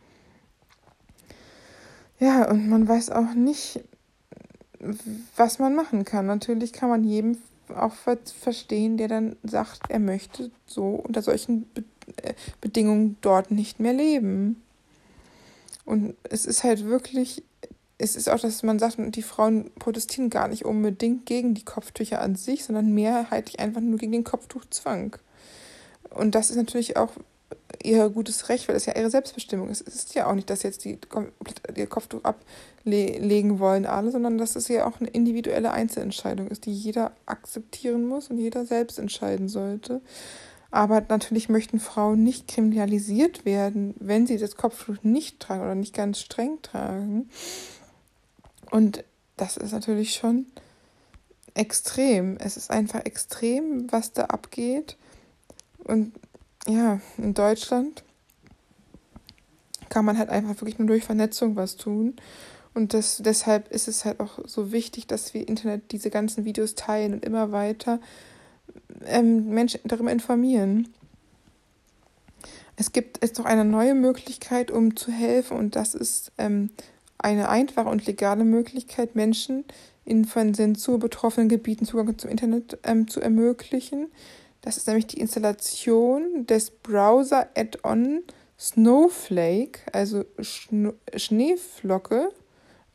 Ja, 2.19 2.49
und 2.50 2.69
man 2.69 2.88
weiß 2.88 3.11
auch 3.11 3.35
nicht, 3.35 3.81
was 5.37 5.59
man 5.59 5.75
machen 5.75 6.05
kann. 6.05 6.26
Natürlich 6.26 6.73
kann 6.73 6.88
man 6.88 7.05
jedem 7.05 7.38
auch 7.75 7.95
verstehen, 7.95 8.97
der 8.97 9.09
dann 9.09 9.37
sagt, 9.43 9.83
er 9.88 9.99
möchte 9.99 10.50
so 10.66 10.90
unter 10.90 11.23
solchen 11.23 11.69
Be 11.73 11.85
äh, 12.23 12.35
Bedingungen 12.61 13.16
dort 13.21 13.50
nicht 13.50 13.81
mehr 13.81 13.93
leben. 13.93 14.62
Und 15.85 16.14
es 16.23 16.47
ist 16.47 16.62
halt 16.62 16.85
wirklich, 16.85 17.43
es 17.99 18.14
ist 18.14 18.28
auch, 18.28 18.38
dass 18.38 18.62
man 18.62 18.78
sagt, 18.78 18.97
die 18.99 19.23
Frauen 19.23 19.73
protestieren 19.78 20.31
gar 20.31 20.49
nicht 20.49 20.64
unbedingt 20.64 21.26
gegen 21.26 21.55
die 21.55 21.64
Kopftücher 21.64 22.21
an 22.21 22.37
sich, 22.37 22.64
sondern 22.64 22.93
mehrheitlich 22.93 23.59
einfach 23.59 23.81
nur 23.81 23.99
gegen 23.99 24.12
den 24.12 24.25
Kopftuchzwang. 24.25 25.16
Und 26.16 26.35
das 26.35 26.50
ist 26.50 26.56
natürlich 26.56 26.96
auch 26.96 27.11
ihr 27.82 28.08
gutes 28.08 28.49
Recht, 28.49 28.68
weil 28.68 28.75
das 28.75 28.87
ja 28.87 28.96
ihre 28.96 29.11
Selbstbestimmung 29.11 29.68
ist. 29.68 29.87
Es 29.87 29.94
ist 29.94 30.14
ja 30.14 30.26
auch 30.26 30.35
nicht, 30.35 30.50
dass 30.50 30.62
jetzt 30.62 30.85
die 30.85 30.96
komplett 30.96 31.61
ihr 31.76 31.87
Kopftuch 31.87 32.23
ablegen 32.25 33.58
wollen 33.58 33.87
alle, 33.87 34.11
sondern 34.11 34.38
dass 34.38 34.56
es 34.56 34.68
ja 34.68 34.87
auch 34.87 35.00
eine 35.00 35.11
individuelle 35.11 35.70
Einzelentscheidung 35.70 36.49
ist, 36.49 36.66
die 36.66 36.73
jeder 36.73 37.12
akzeptieren 37.26 38.06
muss 38.06 38.28
und 38.28 38.38
jeder 38.38 38.66
selbst 38.66 38.99
entscheiden 38.99 39.49
sollte. 39.49 40.00
Aber 40.70 41.00
natürlich 41.08 41.49
möchten 41.49 41.78
Frauen 41.78 42.25
nicht 42.25 42.49
kriminalisiert 42.49 43.44
werden, 43.44 43.94
wenn 43.99 44.26
sie 44.26 44.37
das 44.37 44.56
Kopftuch 44.56 44.96
nicht 45.02 45.40
tragen 45.40 45.62
oder 45.62 45.75
nicht 45.75 45.94
ganz 45.94 46.20
streng 46.20 46.61
tragen. 46.62 47.30
Und 48.70 49.04
das 49.37 49.56
ist 49.56 49.73
natürlich 49.73 50.14
schon 50.14 50.46
extrem. 51.54 52.37
Es 52.38 52.56
ist 52.56 52.70
einfach 52.70 53.04
extrem, 53.04 53.90
was 53.92 54.12
da 54.12 54.25
abgeht. 54.25 54.96
Und 55.87 56.12
ja, 56.66 57.00
in 57.16 57.35
Deutschland 57.35 58.02
kann 59.88 60.05
man 60.05 60.19
halt 60.19 60.31
einfach 60.31 60.61
wirklich 60.61 60.78
nur 60.78 60.88
durch 60.88 61.05
Vernetzung 61.05 61.57
was 61.57 61.76
tun. 61.76 62.16
Und 62.75 62.93
das, 62.93 63.19
deshalb 63.25 63.73
ist 63.73 63.88
es 63.88 64.05
halt 64.05 64.21
auch 64.21 64.40
so 64.45 64.73
wichtig, 64.73 65.07
dass 65.07 65.33
wir 65.33 65.49
Internet 65.49 65.93
diese 65.93 66.11
ganzen 66.11 66.45
Videos 66.45 66.75
teilen 66.75 67.14
und 67.14 67.25
immer 67.25 67.52
weiter 67.52 68.00
ähm, 69.07 69.49
Menschen 69.49 69.81
darüber 69.85 70.12
informieren. 70.12 70.93
Es 72.76 72.93
gibt 72.93 73.23
jetzt 73.23 73.38
noch 73.38 73.47
eine 73.47 73.64
neue 73.64 73.95
Möglichkeit, 73.95 74.71
um 74.71 74.97
zu 74.97 75.11
helfen, 75.11 75.57
und 75.57 75.76
das 75.76 75.95
ist 75.95 76.33
ähm, 76.37 76.71
eine 77.16 77.49
einfache 77.49 77.88
und 77.88 78.05
legale 78.07 78.45
Möglichkeit, 78.45 79.14
Menschen 79.14 79.64
in 80.05 80.26
von 80.26 80.52
Zensur 80.52 80.99
betroffenen 80.99 81.49
Gebieten 81.49 81.87
Zugang 81.87 82.19
zum 82.19 82.31
Internet 82.31 82.78
ähm, 82.85 83.09
zu 83.09 83.21
ermöglichen. 83.21 84.09
Das 84.66 84.76
ist 84.76 84.88
nämlich 84.88 85.06
die 85.06 85.20
Installation 85.20 86.44
des 86.44 86.73
Browser-Add-on 86.73 88.25
Snowflake, 88.58 89.78
also 89.92 90.25
Schno 90.40 90.94
Schneeflocke, 91.14 92.30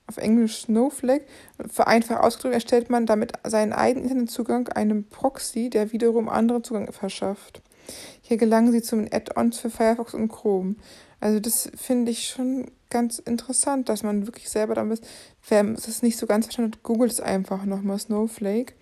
auf 0.05 0.17
Englisch 0.17 0.63
Snowflake. 0.63 1.23
Vereinfacht 1.69 2.19
ausgedrückt 2.19 2.55
erstellt 2.55 2.89
man 2.89 3.05
damit 3.05 3.31
seinen 3.47 3.71
eigenen 3.71 4.03
Internetzugang 4.03 4.67
einem 4.67 5.05
Proxy, 5.05 5.69
der 5.69 5.93
wiederum 5.93 6.27
anderen 6.27 6.65
Zugang 6.65 6.91
verschafft. 6.91 7.61
Hier 8.21 8.35
gelangen 8.35 8.73
sie 8.73 8.81
zu 8.81 8.97
den 8.97 9.07
Add-ons 9.09 9.57
für 9.57 9.69
Firefox 9.69 10.13
und 10.13 10.27
Chrome. 10.27 10.75
Also 11.21 11.39
das 11.39 11.71
finde 11.77 12.11
ich 12.11 12.27
schon 12.27 12.69
ganz 12.89 13.17
interessant, 13.17 13.87
dass 13.87 14.03
man 14.03 14.27
wirklich 14.27 14.49
selber 14.49 14.75
damit, 14.75 14.99
wer 15.47 15.63
es 15.63 16.01
nicht 16.01 16.17
so 16.17 16.25
ganz 16.25 16.47
verstanden 16.47 16.73
hat, 16.73 16.83
googelt 16.83 17.13
es 17.13 17.21
einfach 17.21 17.63
nochmal 17.63 17.97
Snowflake. 17.97 18.73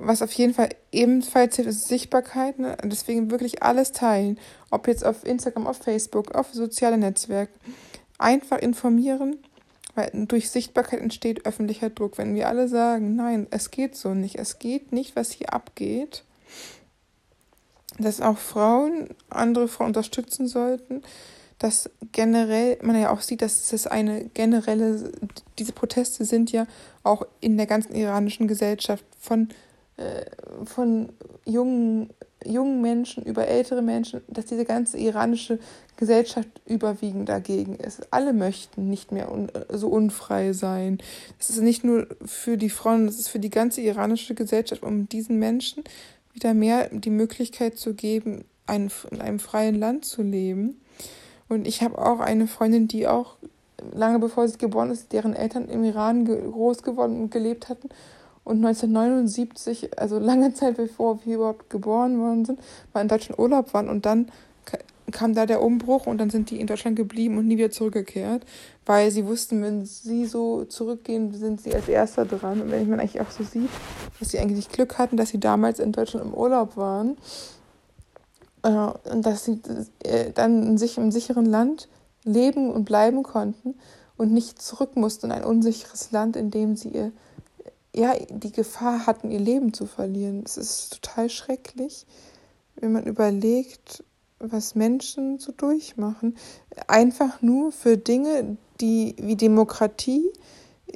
Was 0.00 0.22
auf 0.22 0.32
jeden 0.32 0.54
Fall 0.54 0.68
ebenfalls 0.92 1.56
hilft, 1.56 1.70
ist 1.70 1.88
Sichtbarkeit. 1.88 2.58
Ne? 2.58 2.76
Deswegen 2.84 3.32
wirklich 3.32 3.62
alles 3.62 3.92
teilen. 3.92 4.38
Ob 4.70 4.86
jetzt 4.86 5.04
auf 5.04 5.24
Instagram, 5.24 5.66
auf 5.66 5.78
Facebook, 5.78 6.34
auf 6.34 6.52
soziale 6.52 6.96
Netzwerke. 6.96 7.52
Einfach 8.16 8.58
informieren, 8.58 9.36
weil 9.96 10.10
durch 10.14 10.50
Sichtbarkeit 10.50 11.00
entsteht 11.00 11.46
öffentlicher 11.46 11.90
Druck. 11.90 12.16
Wenn 12.16 12.34
wir 12.36 12.48
alle 12.48 12.68
sagen, 12.68 13.16
nein, 13.16 13.48
es 13.50 13.72
geht 13.72 13.96
so 13.96 14.14
nicht, 14.14 14.36
es 14.36 14.60
geht 14.60 14.92
nicht, 14.92 15.16
was 15.16 15.32
hier 15.32 15.52
abgeht, 15.52 16.22
dass 17.98 18.20
auch 18.20 18.38
Frauen 18.38 19.08
andere 19.30 19.66
Frauen 19.66 19.88
unterstützen 19.88 20.46
sollten, 20.46 21.02
dass 21.58 21.90
generell 22.12 22.78
man 22.82 23.00
ja 23.00 23.10
auch 23.10 23.20
sieht, 23.20 23.42
dass 23.42 23.72
es 23.72 23.88
eine 23.88 24.26
generelle, 24.26 25.10
diese 25.58 25.72
Proteste 25.72 26.24
sind 26.24 26.52
ja 26.52 26.66
auch 27.02 27.26
in 27.40 27.56
der 27.56 27.66
ganzen 27.66 27.94
iranischen 27.96 28.46
Gesellschaft 28.46 29.04
von 29.18 29.48
von 30.64 31.08
jungen, 31.44 32.10
jungen 32.44 32.80
Menschen 32.80 33.24
über 33.24 33.48
ältere 33.48 33.82
Menschen, 33.82 34.22
dass 34.28 34.46
diese 34.46 34.64
ganze 34.64 34.98
iranische 34.98 35.58
Gesellschaft 35.96 36.48
überwiegend 36.66 37.28
dagegen 37.28 37.74
ist. 37.74 38.06
Alle 38.12 38.32
möchten 38.32 38.88
nicht 38.88 39.10
mehr 39.10 39.32
un 39.32 39.50
so 39.70 39.88
unfrei 39.88 40.52
sein. 40.52 40.98
Es 41.40 41.50
ist 41.50 41.60
nicht 41.60 41.84
nur 41.84 42.06
für 42.24 42.56
die 42.56 42.70
Frauen, 42.70 43.08
es 43.08 43.18
ist 43.18 43.28
für 43.28 43.40
die 43.40 43.50
ganze 43.50 43.80
iranische 43.80 44.34
Gesellschaft, 44.34 44.82
um 44.82 45.08
diesen 45.08 45.38
Menschen 45.38 45.82
wieder 46.32 46.54
mehr 46.54 46.88
die 46.92 47.10
Möglichkeit 47.10 47.76
zu 47.78 47.94
geben, 47.94 48.44
ein, 48.66 48.90
in 49.10 49.20
einem 49.20 49.40
freien 49.40 49.74
Land 49.74 50.04
zu 50.04 50.22
leben. 50.22 50.80
Und 51.48 51.66
ich 51.66 51.82
habe 51.82 51.98
auch 51.98 52.20
eine 52.20 52.46
Freundin, 52.46 52.86
die 52.86 53.08
auch 53.08 53.36
lange 53.92 54.18
bevor 54.18 54.46
sie 54.46 54.58
geboren 54.58 54.90
ist, 54.90 55.12
deren 55.12 55.34
Eltern 55.34 55.68
im 55.68 55.82
Iran 55.82 56.24
groß 56.24 56.82
geworden 56.82 57.20
und 57.20 57.30
gelebt 57.30 57.68
hatten 57.68 57.88
und 58.48 58.64
1979, 58.64 59.98
also 59.98 60.18
lange 60.18 60.54
Zeit 60.54 60.76
bevor 60.76 61.24
wir 61.24 61.36
überhaupt 61.36 61.70
geboren 61.70 62.18
worden 62.18 62.44
sind, 62.44 62.60
mal 62.92 63.02
in 63.02 63.08
Deutschland 63.08 63.38
Urlaub 63.38 63.74
waren 63.74 63.88
und 63.88 64.06
dann 64.06 64.30
kam 65.10 65.34
da 65.34 65.46
der 65.46 65.62
Umbruch 65.62 66.06
und 66.06 66.18
dann 66.18 66.30
sind 66.30 66.50
die 66.50 66.60
in 66.60 66.66
Deutschland 66.66 66.96
geblieben 66.96 67.38
und 67.38 67.46
nie 67.46 67.56
wieder 67.56 67.70
zurückgekehrt, 67.70 68.44
weil 68.86 69.10
sie 69.10 69.26
wussten, 69.26 69.62
wenn 69.62 69.84
sie 69.84 70.26
so 70.26 70.64
zurückgehen, 70.64 71.32
sind 71.32 71.60
sie 71.60 71.74
als 71.74 71.88
Erster 71.88 72.24
dran. 72.24 72.60
Und 72.60 72.70
wenn 72.70 72.88
man 72.88 73.00
eigentlich 73.00 73.20
auch 73.20 73.30
so 73.30 73.44
sieht, 73.44 73.70
dass 74.18 74.30
sie 74.30 74.38
eigentlich 74.38 74.68
Glück 74.68 74.98
hatten, 74.98 75.16
dass 75.16 75.30
sie 75.30 75.40
damals 75.40 75.78
in 75.78 75.92
Deutschland 75.92 76.26
im 76.26 76.34
Urlaub 76.34 76.76
waren 76.76 77.16
äh, 78.62 78.68
und 79.10 79.24
dass 79.24 79.44
sie 79.44 79.60
äh, 80.04 80.30
dann 80.32 80.62
in 80.62 80.78
sich 80.78 80.98
im 80.98 81.10
sicheren 81.10 81.46
Land 81.46 81.88
leben 82.24 82.70
und 82.70 82.84
bleiben 82.84 83.22
konnten 83.22 83.74
und 84.16 84.32
nicht 84.32 84.60
zurück 84.60 84.96
mussten 84.96 85.26
in 85.26 85.32
ein 85.32 85.44
unsicheres 85.44 86.10
Land, 86.12 86.36
in 86.36 86.50
dem 86.50 86.76
sie 86.76 86.88
ihr 86.88 87.12
ja, 87.98 88.14
die 88.30 88.52
Gefahr 88.52 89.06
hatten, 89.06 89.30
ihr 89.30 89.40
Leben 89.40 89.72
zu 89.72 89.86
verlieren. 89.86 90.42
Es 90.44 90.56
ist 90.56 91.00
total 91.02 91.28
schrecklich, 91.28 92.06
wenn 92.76 92.92
man 92.92 93.04
überlegt, 93.04 94.04
was 94.38 94.74
Menschen 94.74 95.38
so 95.38 95.52
durchmachen. 95.52 96.36
Einfach 96.86 97.42
nur 97.42 97.72
für 97.72 97.96
Dinge, 97.96 98.56
die 98.80 99.16
wie 99.18 99.34
Demokratie, 99.36 100.32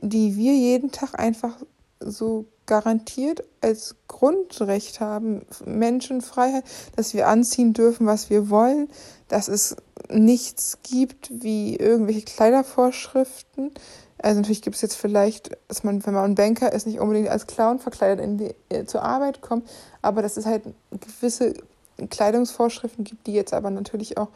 die 0.01 0.37
wir 0.37 0.55
jeden 0.55 0.93
Tag 0.93 1.19
einfach 1.19 1.57
so 1.99 2.47
garantiert 2.67 3.43
als 3.61 3.97
Grundrecht 4.07 5.01
haben, 5.01 5.45
Menschenfreiheit, 5.65 6.65
dass 6.95 7.15
wir 7.15 7.27
anziehen 7.27 7.73
dürfen, 7.73 8.07
was 8.07 8.31
wir 8.31 8.49
wollen, 8.49 8.89
dass 9.29 9.49
es 9.49 9.77
nichts 10.09 10.79
gibt 10.83 11.31
wie 11.43 11.77
irgendwelche 11.77 12.23
Kleidervorschriften. 12.23 13.73
Also 14.23 14.41
natürlich 14.41 14.63
gibt 14.63 14.77
es 14.77 14.83
jetzt 14.83 14.97
vielleicht, 14.97 15.51
dass 15.69 15.83
man, 15.83 16.05
wenn 16.07 16.15
man 16.15 16.25
ein 16.25 16.35
Banker 16.37 16.73
ist, 16.73 16.87
nicht 16.87 17.01
unbedingt 17.01 17.29
als 17.29 17.47
Clown 17.47 17.81
verkleidet 17.81 18.25
in 18.25 18.39
die, 18.39 18.55
äh, 18.69 18.85
zur 18.85 19.03
Arbeit 19.03 19.41
kommt, 19.41 19.69
aber 20.01 20.23
dass 20.23 20.37
es 20.37 20.47
halt 20.47 20.63
gewisse 20.91 21.55
Kleidungsvorschriften 22.09 23.05
gibt, 23.05 23.27
die 23.27 23.33
jetzt 23.33 23.53
aber 23.53 23.71
natürlich 23.71 24.19
auch 24.19 24.29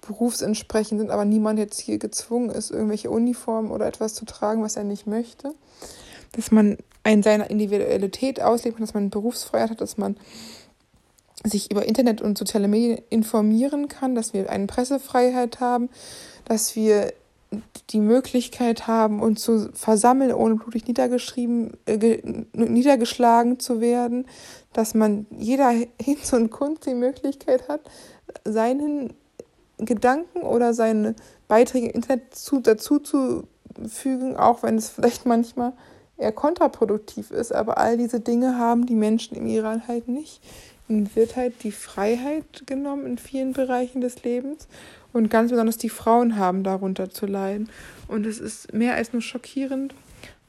berufsentsprechend 0.00 1.00
sind, 1.00 1.10
aber 1.10 1.24
niemand 1.24 1.58
jetzt 1.58 1.78
hier 1.80 1.98
gezwungen 1.98 2.50
ist, 2.50 2.70
irgendwelche 2.70 3.10
Uniformen 3.10 3.70
oder 3.70 3.86
etwas 3.86 4.14
zu 4.14 4.24
tragen, 4.24 4.62
was 4.62 4.76
er 4.76 4.84
nicht 4.84 5.06
möchte. 5.06 5.54
Dass 6.32 6.50
man 6.50 6.78
ein 7.04 7.22
seine 7.22 7.46
Individualität 7.46 8.40
auslebt, 8.40 8.80
dass 8.80 8.94
man 8.94 9.10
Berufsfreiheit 9.10 9.70
hat, 9.70 9.80
dass 9.80 9.98
man 9.98 10.16
sich 11.44 11.70
über 11.70 11.86
Internet 11.86 12.20
und 12.20 12.38
soziale 12.38 12.68
Medien 12.68 13.00
informieren 13.10 13.88
kann, 13.88 14.14
dass 14.14 14.32
wir 14.32 14.48
eine 14.50 14.66
Pressefreiheit 14.66 15.60
haben, 15.60 15.88
dass 16.44 16.76
wir 16.76 17.12
die 17.90 18.00
Möglichkeit 18.00 18.86
haben, 18.86 19.20
uns 19.20 19.42
zu 19.42 19.70
versammeln, 19.74 20.32
ohne 20.32 20.56
blutig 20.56 20.86
niedergeschrieben, 20.86 21.76
äh, 21.86 22.22
niedergeschlagen 22.52 23.60
zu 23.60 23.80
werden, 23.80 24.26
dass 24.72 24.94
man 24.94 25.26
jeder 25.30 25.70
Hinz 26.00 26.32
und 26.32 26.50
Kunst 26.50 26.86
die 26.86 26.94
Möglichkeit 26.94 27.68
hat, 27.68 27.80
seinen 28.44 29.12
Gedanken 29.78 30.42
oder 30.42 30.74
seine 30.74 31.14
Beiträge 31.48 31.88
im 31.88 31.94
Internet 31.94 32.34
zu, 32.34 32.60
dazu 32.60 32.98
zu 32.98 33.44
fügen, 33.88 34.36
auch 34.36 34.62
wenn 34.62 34.76
es 34.76 34.90
vielleicht 34.90 35.26
manchmal 35.26 35.72
eher 36.16 36.32
kontraproduktiv 36.32 37.30
ist. 37.30 37.52
Aber 37.52 37.78
all 37.78 37.96
diese 37.96 38.20
Dinge 38.20 38.58
haben 38.58 38.86
die 38.86 38.94
Menschen 38.94 39.36
im 39.36 39.46
Iran 39.46 39.86
halt 39.88 40.08
nicht. 40.08 40.40
Ihnen 40.88 41.14
wird 41.14 41.36
halt 41.36 41.62
die 41.62 41.72
Freiheit 41.72 42.66
genommen 42.66 43.06
in 43.06 43.18
vielen 43.18 43.52
Bereichen 43.52 44.00
des 44.00 44.22
Lebens. 44.24 44.68
Und 45.12 45.30
ganz 45.30 45.50
besonders 45.50 45.76
die 45.76 45.88
Frauen 45.88 46.36
haben 46.36 46.64
darunter 46.64 47.10
zu 47.10 47.26
leiden. 47.26 47.68
Und 48.08 48.26
es 48.26 48.38
ist 48.38 48.72
mehr 48.72 48.94
als 48.94 49.12
nur 49.12 49.22
schockierend, 49.22 49.94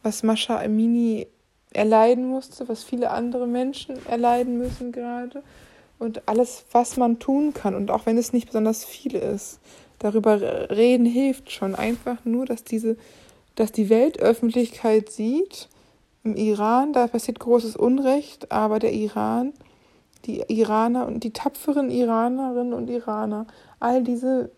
was 0.04 0.24
Mascha 0.24 0.60
Amini 0.60 1.28
erleiden 1.72 2.28
musste, 2.28 2.68
was 2.70 2.84
viele 2.84 3.10
andere 3.10 3.48
Menschen 3.48 3.96
erleiden 4.08 4.58
müssen 4.58 4.92
gerade. 4.92 5.44
Und 6.00 6.28
alles, 6.28 6.66
was 6.72 6.98
man 6.98 7.20
tun 7.20 7.54
kann. 7.54 7.76
Und 7.76 7.92
auch 7.92 8.06
wenn 8.06 8.18
es 8.18 8.34
nicht 8.34 8.48
besonders 8.48 8.86
viel 8.86 9.16
ist. 9.16 9.60
Darüber 10.00 10.70
reden 10.70 11.06
hilft 11.06 11.52
schon. 11.52 11.76
Einfach 11.76 12.26
nur, 12.26 12.46
dass 12.46 12.64
diese 12.64 12.98
dass 13.56 13.72
die 13.72 13.90
Weltöffentlichkeit 13.90 15.10
sieht, 15.10 15.70
im 16.24 16.36
Iran, 16.36 16.94
da 16.94 17.08
passiert 17.08 17.40
großes 17.40 17.76
Unrecht, 17.76 18.52
aber 18.52 18.80
der 18.80 18.94
Iran, 18.94 19.54
die 20.26 20.42
Iraner 20.48 21.06
und 21.06 21.24
die 21.24 21.34
tapferen 21.34 21.92
Iranerinnen 21.92 22.74
und 22.74 22.90
Iraner, 22.90 23.46
all 23.84 24.02
diese 24.02 24.50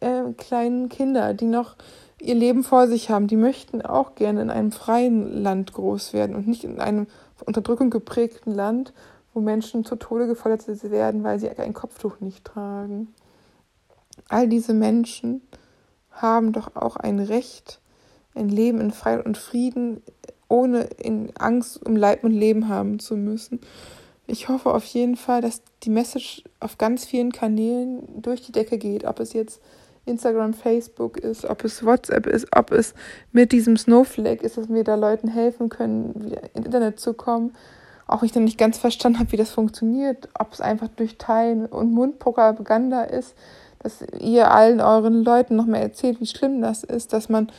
äh, 0.00 0.32
kleinen 0.36 0.88
Kinder, 0.88 1.34
die 1.34 1.46
noch 1.46 1.76
ihr 2.20 2.34
Leben 2.34 2.62
vor 2.62 2.86
sich 2.88 3.10
haben, 3.10 3.26
die 3.26 3.36
möchten 3.36 3.82
auch 3.82 4.14
gerne 4.14 4.42
in 4.42 4.50
einem 4.50 4.70
freien 4.70 5.42
Land 5.42 5.72
groß 5.72 6.12
werden 6.12 6.36
und 6.36 6.46
nicht 6.46 6.64
in 6.64 6.80
einem 6.80 7.06
Unterdrückung 7.44 7.90
geprägten 7.90 8.52
Land, 8.52 8.92
wo 9.32 9.40
Menschen 9.40 9.84
zu 9.84 9.96
Tode 9.96 10.26
gefoltert 10.26 10.90
werden, 10.90 11.24
weil 11.24 11.38
sie 11.38 11.50
ein 11.50 11.74
Kopftuch 11.74 12.20
nicht 12.20 12.44
tragen. 12.44 13.14
All 14.28 14.48
diese 14.48 14.72
Menschen 14.72 15.42
haben 16.10 16.52
doch 16.52 16.76
auch 16.76 16.96
ein 16.96 17.18
Recht, 17.18 17.80
ein 18.34 18.48
Leben 18.48 18.80
in 18.80 18.90
Freiheit 18.90 19.26
und 19.26 19.38
Frieden, 19.38 20.02
ohne 20.48 20.84
in 20.84 21.34
Angst 21.36 21.84
um 21.84 21.96
Leib 21.96 22.24
und 22.24 22.32
Leben 22.32 22.68
haben 22.68 22.98
zu 22.98 23.16
müssen. 23.16 23.60
Ich 24.26 24.48
hoffe 24.48 24.74
auf 24.74 24.84
jeden 24.86 25.16
Fall, 25.16 25.40
dass 25.40 25.62
die 25.84 25.90
Message 25.90 26.42
auf 26.58 26.78
ganz 26.78 27.04
vielen 27.04 27.32
Kanälen 27.32 28.02
durch 28.20 28.42
die 28.42 28.52
Decke 28.52 28.76
geht, 28.76 29.04
ob 29.04 29.20
es 29.20 29.32
jetzt 29.32 29.60
Instagram, 30.04 30.54
Facebook 30.54 31.16
ist, 31.16 31.44
ob 31.44 31.64
es 31.64 31.84
WhatsApp 31.84 32.26
ist, 32.26 32.46
ob 32.56 32.72
es 32.72 32.94
mit 33.32 33.52
diesem 33.52 33.76
Snowflake 33.76 34.44
ist, 34.44 34.56
dass 34.56 34.68
wir 34.68 34.84
da 34.84 34.94
Leuten 34.94 35.28
helfen 35.28 35.68
können, 35.68 36.14
wieder 36.24 36.42
ins 36.54 36.66
Internet 36.66 37.00
zu 37.00 37.14
kommen. 37.14 37.54
Auch 38.06 38.22
ich 38.22 38.32
dann 38.32 38.44
nicht 38.44 38.58
ganz 38.58 38.78
verstanden 38.78 39.18
habe, 39.18 39.32
wie 39.32 39.36
das 39.36 39.50
funktioniert, 39.50 40.28
ob 40.38 40.52
es 40.52 40.60
einfach 40.60 40.88
durch 40.88 41.18
Teilen 41.18 41.66
und 41.66 41.92
Mundpropaganda 41.92 43.02
ist, 43.02 43.34
dass 43.80 44.04
ihr 44.20 44.50
allen 44.50 44.80
euren 44.80 45.24
Leuten 45.24 45.56
noch 45.56 45.66
mehr 45.66 45.82
erzählt, 45.82 46.20
wie 46.20 46.26
schlimm 46.26 46.60
das 46.60 46.84
ist, 46.84 47.12
dass 47.12 47.28
man 47.28 47.50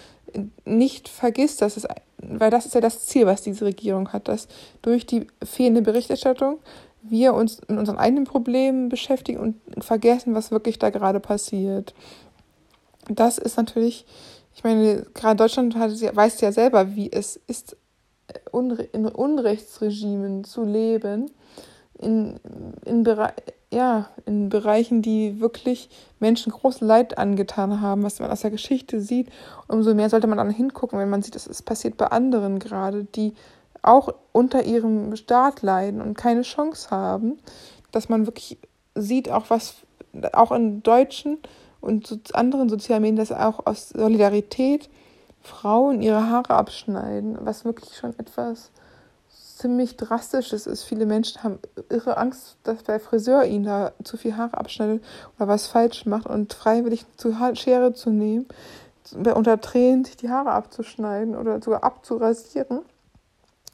nicht 0.66 1.10
vergisst, 1.10 1.62
dass 1.62 1.78
es, 1.78 1.88
weil 2.18 2.50
das 2.50 2.66
ist 2.66 2.76
ja 2.76 2.82
das 2.82 3.06
Ziel, 3.06 3.26
was 3.26 3.42
diese 3.42 3.66
Regierung 3.66 4.14
hat, 4.14 4.28
dass 4.28 4.48
durch 4.82 5.06
die 5.06 5.28
fehlende 5.44 5.82
Berichterstattung 5.82 6.60
wir 7.02 7.34
uns 7.34 7.62
mit 7.68 7.78
unseren 7.78 7.98
eigenen 7.98 8.26
Problemen 8.26 8.90
beschäftigen 8.90 9.40
und 9.40 9.84
vergessen, 9.84 10.34
was 10.34 10.52
wirklich 10.52 10.80
da 10.80 10.90
gerade 10.90 11.20
passiert. 11.20 11.94
Das 13.10 13.38
ist 13.38 13.58
natürlich, 13.58 14.06
ich 14.56 14.64
meine, 14.64 15.06
gerade 15.14 15.38
Deutschland 15.38 15.76
hat, 15.76 15.92
weiß 15.92 16.42
ja 16.42 16.52
selber, 16.52 16.96
wie 16.96 17.12
es 17.12 17.40
ist, 17.48 17.78
in 18.92 19.06
Unrechtsregimen 19.06 20.44
zu 20.44 20.64
leben, 20.64 21.32
in, 22.00 22.40
in, 22.86 23.06
ja, 23.72 24.10
in 24.26 24.50
Bereichen, 24.50 25.02
die 25.02 25.42
wirklich 25.42 25.90
Menschen 26.20 26.52
großes 26.54 26.82
Leid 26.82 27.18
angetan 27.18 27.82
haben, 27.82 28.04
was 28.04 28.20
man 28.20 28.32
aus 28.32 28.42
der 28.42 28.52
Geschichte 28.52 29.02
sieht. 29.02 29.30
Umso 29.68 29.94
mehr 29.94 30.10
sollte 30.10 30.28
man 30.28 30.38
dann 30.38 30.50
hingucken, 30.50 30.98
wenn 31.00 31.10
man 31.10 31.22
sieht, 31.22 31.36
dass 31.36 31.48
es 31.48 31.62
passiert 31.62 31.98
bei 31.98 32.08
anderen 32.08 32.60
gerade, 32.60 33.04
die 33.04 33.34
auch 33.82 34.14
unter 34.32 34.64
ihrem 34.64 35.16
Staat 35.16 35.62
leiden 35.62 36.02
und 36.02 36.18
keine 36.18 36.44
Chance 36.44 36.90
haben, 36.92 37.38
dass 37.92 38.10
man 38.10 38.26
wirklich 38.26 38.58
sieht, 38.96 39.30
auch 39.30 39.50
was 39.50 39.76
auch 40.34 40.52
in 40.52 40.82
deutschen 40.82 41.38
und 41.82 42.36
anderen 42.36 42.70
sozialen 42.70 43.02
Medien, 43.02 43.18
dass 43.18 43.32
auch 43.32 43.66
aus 43.66 43.90
Solidarität 43.90 44.90
Frauen 45.42 46.02
ihre 46.02 46.30
Haare 46.30 46.56
abschneiden, 46.56 47.38
was 47.42 47.66
wirklich 47.66 47.96
schon 47.96 48.18
etwas 48.18 48.72
ziemlich 49.58 49.98
drastisches 49.98 50.68
ist. 50.68 50.84
Viele 50.84 51.06
Menschen 51.06 51.44
haben 51.44 51.60
irre 51.90 52.18
Angst, 52.18 52.58
dass 52.64 52.84
der 52.84 53.00
Friseur 53.00 53.44
ihnen 53.44 53.64
da 53.64 53.92
zu 54.04 54.18
viel 54.18 54.38
Haare 54.38 54.58
abschneidet 54.58 55.04
oder 55.38 55.48
was 55.48 55.68
falsch 55.68 56.06
macht 56.06 56.28
und 56.28 56.54
freiwillig 56.54 57.06
zu 57.18 57.36
Schere 57.54 57.94
zu 57.94 58.12
nehmen, 58.12 58.46
unter 59.14 59.60
Tränen 59.60 60.06
sich 60.06 60.18
die 60.18 60.30
Haare 60.30 60.52
abzuschneiden 60.52 61.36
oder 61.36 61.62
sogar 61.62 61.84
abzurasieren 61.84 62.82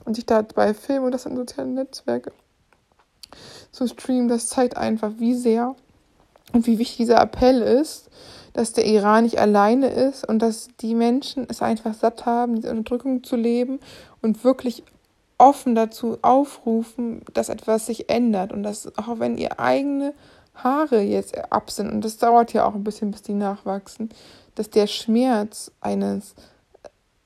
und 0.05 0.15
sich 0.15 0.25
dabei 0.25 0.73
filmen 0.73 1.07
und 1.07 1.11
das 1.11 1.25
in 1.25 1.35
sozialen 1.35 1.73
Netzwerken 1.73 2.31
zu 3.71 3.87
streamen. 3.87 4.29
Das 4.29 4.47
zeigt 4.47 4.77
einfach, 4.77 5.11
wie 5.17 5.33
sehr 5.33 5.75
und 6.53 6.65
wie 6.65 6.79
wichtig 6.79 6.97
dieser 6.97 7.21
Appell 7.21 7.61
ist, 7.61 8.09
dass 8.53 8.71
der 8.71 8.85
Iran 8.85 9.23
nicht 9.23 9.39
alleine 9.39 9.87
ist 9.87 10.27
und 10.27 10.39
dass 10.39 10.69
die 10.79 10.93
Menschen 10.93 11.47
es 11.49 11.61
einfach 11.61 11.93
satt 11.93 12.25
haben, 12.25 12.55
diese 12.55 12.69
Unterdrückung 12.69 13.23
zu 13.23 13.35
leben 13.35 13.79
und 14.21 14.43
wirklich 14.43 14.83
offen 15.43 15.75
dazu 15.75 16.17
aufrufen, 16.21 17.21
dass 17.33 17.49
etwas 17.49 17.85
sich 17.85 18.09
ändert 18.09 18.53
und 18.53 18.63
dass 18.63 18.97
auch 18.97 19.19
wenn 19.19 19.37
ihr 19.37 19.59
eigene 19.59 20.13
Haare 20.55 21.01
jetzt 21.01 21.37
ab 21.51 21.69
sind, 21.69 21.91
und 21.91 22.05
das 22.05 22.17
dauert 22.17 22.53
ja 22.53 22.65
auch 22.65 22.75
ein 22.75 22.83
bisschen, 22.83 23.11
bis 23.11 23.23
die 23.23 23.33
nachwachsen, 23.33 24.09
dass 24.55 24.69
der 24.69 24.87
Schmerz 24.87 25.71
eines 25.81 26.35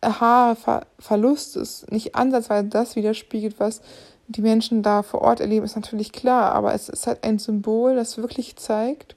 Haarverlustes 0.04 1.86
nicht 1.92 2.16
ansatzweise 2.16 2.68
das 2.68 2.96
widerspiegelt, 2.96 3.60
was 3.60 3.82
die 4.28 4.42
Menschen 4.42 4.82
da 4.82 5.04
vor 5.04 5.22
Ort 5.22 5.40
erleben, 5.40 5.66
ist 5.66 5.76
natürlich 5.76 6.12
klar, 6.12 6.54
aber 6.54 6.74
es 6.74 6.90
ist 6.90 7.06
halt 7.06 7.24
ein 7.24 7.38
Symbol, 7.38 7.96
das 7.96 8.18
wirklich 8.18 8.56
zeigt, 8.56 9.16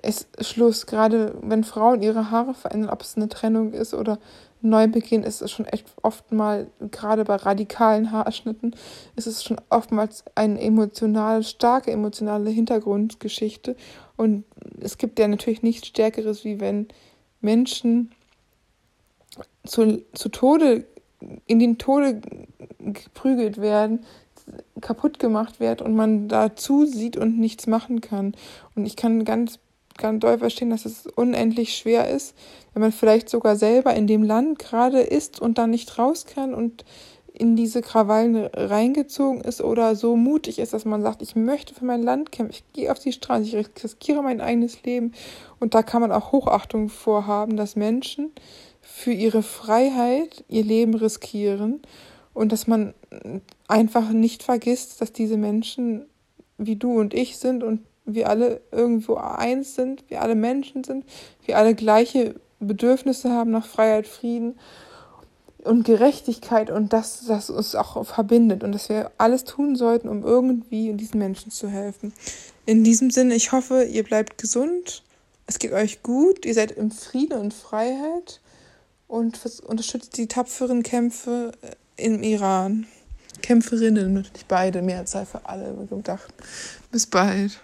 es 0.00 0.26
ist 0.36 0.48
Schluss, 0.48 0.86
gerade 0.86 1.34
wenn 1.42 1.64
Frauen 1.64 2.02
ihre 2.02 2.30
Haare 2.30 2.54
verändern, 2.54 2.90
ob 2.90 3.02
es 3.02 3.16
eine 3.16 3.28
Trennung 3.28 3.72
ist 3.72 3.92
oder 3.92 4.18
Neubeginn 4.62 5.24
ist 5.24 5.42
es 5.42 5.50
schon 5.50 5.66
echt 5.66 5.92
oft 6.02 6.32
mal, 6.32 6.68
gerade 6.90 7.24
bei 7.24 7.36
radikalen 7.36 8.12
Haarschnitten, 8.12 8.74
ist 9.16 9.26
es 9.26 9.42
schon 9.42 9.60
oftmals 9.70 10.24
eine 10.34 10.60
emotional, 10.60 11.42
starke 11.42 11.90
emotionale 11.90 12.50
Hintergrundgeschichte. 12.50 13.76
Und 14.16 14.44
es 14.80 14.98
gibt 14.98 15.18
ja 15.18 15.28
natürlich 15.28 15.62
nichts 15.62 15.88
Stärkeres, 15.88 16.44
wie 16.44 16.60
wenn 16.60 16.88
Menschen 17.40 18.12
zu, 19.64 20.02
zu 20.12 20.28
Tode, 20.28 20.86
in 21.46 21.58
den 21.58 21.78
Tode 21.78 22.20
geprügelt 22.78 23.60
werden, 23.60 24.04
kaputt 24.80 25.18
gemacht 25.18 25.60
wird 25.60 25.82
und 25.82 25.94
man 25.94 26.28
dazu 26.28 26.84
sieht 26.84 27.16
und 27.16 27.38
nichts 27.38 27.66
machen 27.66 28.00
kann. 28.00 28.34
Und 28.74 28.86
ich 28.86 28.96
kann 28.96 29.24
ganz 29.24 29.58
ganz 29.98 30.20
doll 30.20 30.38
verstehen, 30.38 30.70
dass 30.70 30.84
es 30.84 31.06
unendlich 31.06 31.76
schwer 31.76 32.08
ist, 32.08 32.34
wenn 32.72 32.82
man 32.82 32.92
vielleicht 32.92 33.28
sogar 33.28 33.56
selber 33.56 33.94
in 33.94 34.06
dem 34.06 34.22
Land 34.22 34.58
gerade 34.58 35.00
ist 35.00 35.40
und 35.40 35.58
dann 35.58 35.70
nicht 35.70 35.98
raus 35.98 36.26
kann 36.26 36.54
und 36.54 36.84
in 37.32 37.56
diese 37.56 37.80
Krawallen 37.80 38.36
reingezogen 38.36 39.40
ist 39.40 39.62
oder 39.62 39.96
so 39.96 40.16
mutig 40.16 40.58
ist, 40.58 40.74
dass 40.74 40.84
man 40.84 41.02
sagt, 41.02 41.22
ich 41.22 41.34
möchte 41.34 41.74
für 41.74 41.84
mein 41.84 42.02
Land 42.02 42.30
kämpfen, 42.30 42.54
ich 42.54 42.72
gehe 42.72 42.92
auf 42.92 42.98
die 42.98 43.12
Straße, 43.12 43.44
ich 43.44 43.82
riskiere 43.82 44.22
mein 44.22 44.40
eigenes 44.40 44.82
Leben. 44.82 45.12
Und 45.58 45.74
da 45.74 45.82
kann 45.82 46.02
man 46.02 46.12
auch 46.12 46.32
Hochachtung 46.32 46.88
vorhaben, 46.88 47.56
dass 47.56 47.74
Menschen 47.74 48.32
für 48.82 49.12
ihre 49.12 49.42
Freiheit 49.42 50.44
ihr 50.48 50.64
Leben 50.64 50.94
riskieren 50.94 51.80
und 52.34 52.52
dass 52.52 52.66
man 52.66 52.94
einfach 53.66 54.10
nicht 54.10 54.42
vergisst, 54.42 55.00
dass 55.00 55.12
diese 55.12 55.36
Menschen 55.36 56.06
wie 56.58 56.76
du 56.76 56.98
und 56.98 57.14
ich 57.14 57.38
sind 57.38 57.62
und 57.62 57.80
wir 58.04 58.28
alle 58.28 58.60
irgendwo 58.70 59.14
eins 59.16 59.74
sind, 59.74 60.04
wir 60.08 60.22
alle 60.22 60.34
Menschen 60.34 60.84
sind, 60.84 61.04
wir 61.44 61.58
alle 61.58 61.74
gleiche 61.74 62.34
Bedürfnisse 62.60 63.30
haben 63.30 63.50
nach 63.50 63.66
Freiheit, 63.66 64.06
Frieden 64.06 64.58
und 65.64 65.84
Gerechtigkeit 65.84 66.70
und 66.70 66.92
dass 66.92 67.24
das 67.26 67.50
uns 67.50 67.74
auch 67.74 68.04
verbindet 68.04 68.64
und 68.64 68.72
dass 68.72 68.88
wir 68.88 69.12
alles 69.18 69.44
tun 69.44 69.76
sollten, 69.76 70.08
um 70.08 70.24
irgendwie 70.24 70.92
diesen 70.94 71.18
Menschen 71.18 71.52
zu 71.52 71.68
helfen. 71.68 72.12
In 72.66 72.84
diesem 72.84 73.10
Sinne, 73.10 73.34
ich 73.34 73.52
hoffe, 73.52 73.84
ihr 73.84 74.02
bleibt 74.02 74.38
gesund, 74.38 75.02
es 75.46 75.58
geht 75.58 75.72
euch 75.72 76.02
gut, 76.02 76.44
ihr 76.44 76.54
seid 76.54 76.72
im 76.72 76.90
Frieden 76.90 77.38
und 77.38 77.54
Freiheit 77.54 78.40
und 79.06 79.38
unterstützt 79.66 80.16
die 80.16 80.26
tapferen 80.26 80.82
Kämpfe 80.82 81.52
im 81.96 82.22
Iran. 82.22 82.86
Kämpferinnen, 83.40 84.14
natürlich 84.14 84.46
beide, 84.46 84.82
Mehrzahl 84.82 85.26
für 85.26 85.46
alle 85.46 85.74
gedacht. 85.88 86.32
Bis 86.90 87.06
bald. 87.06 87.60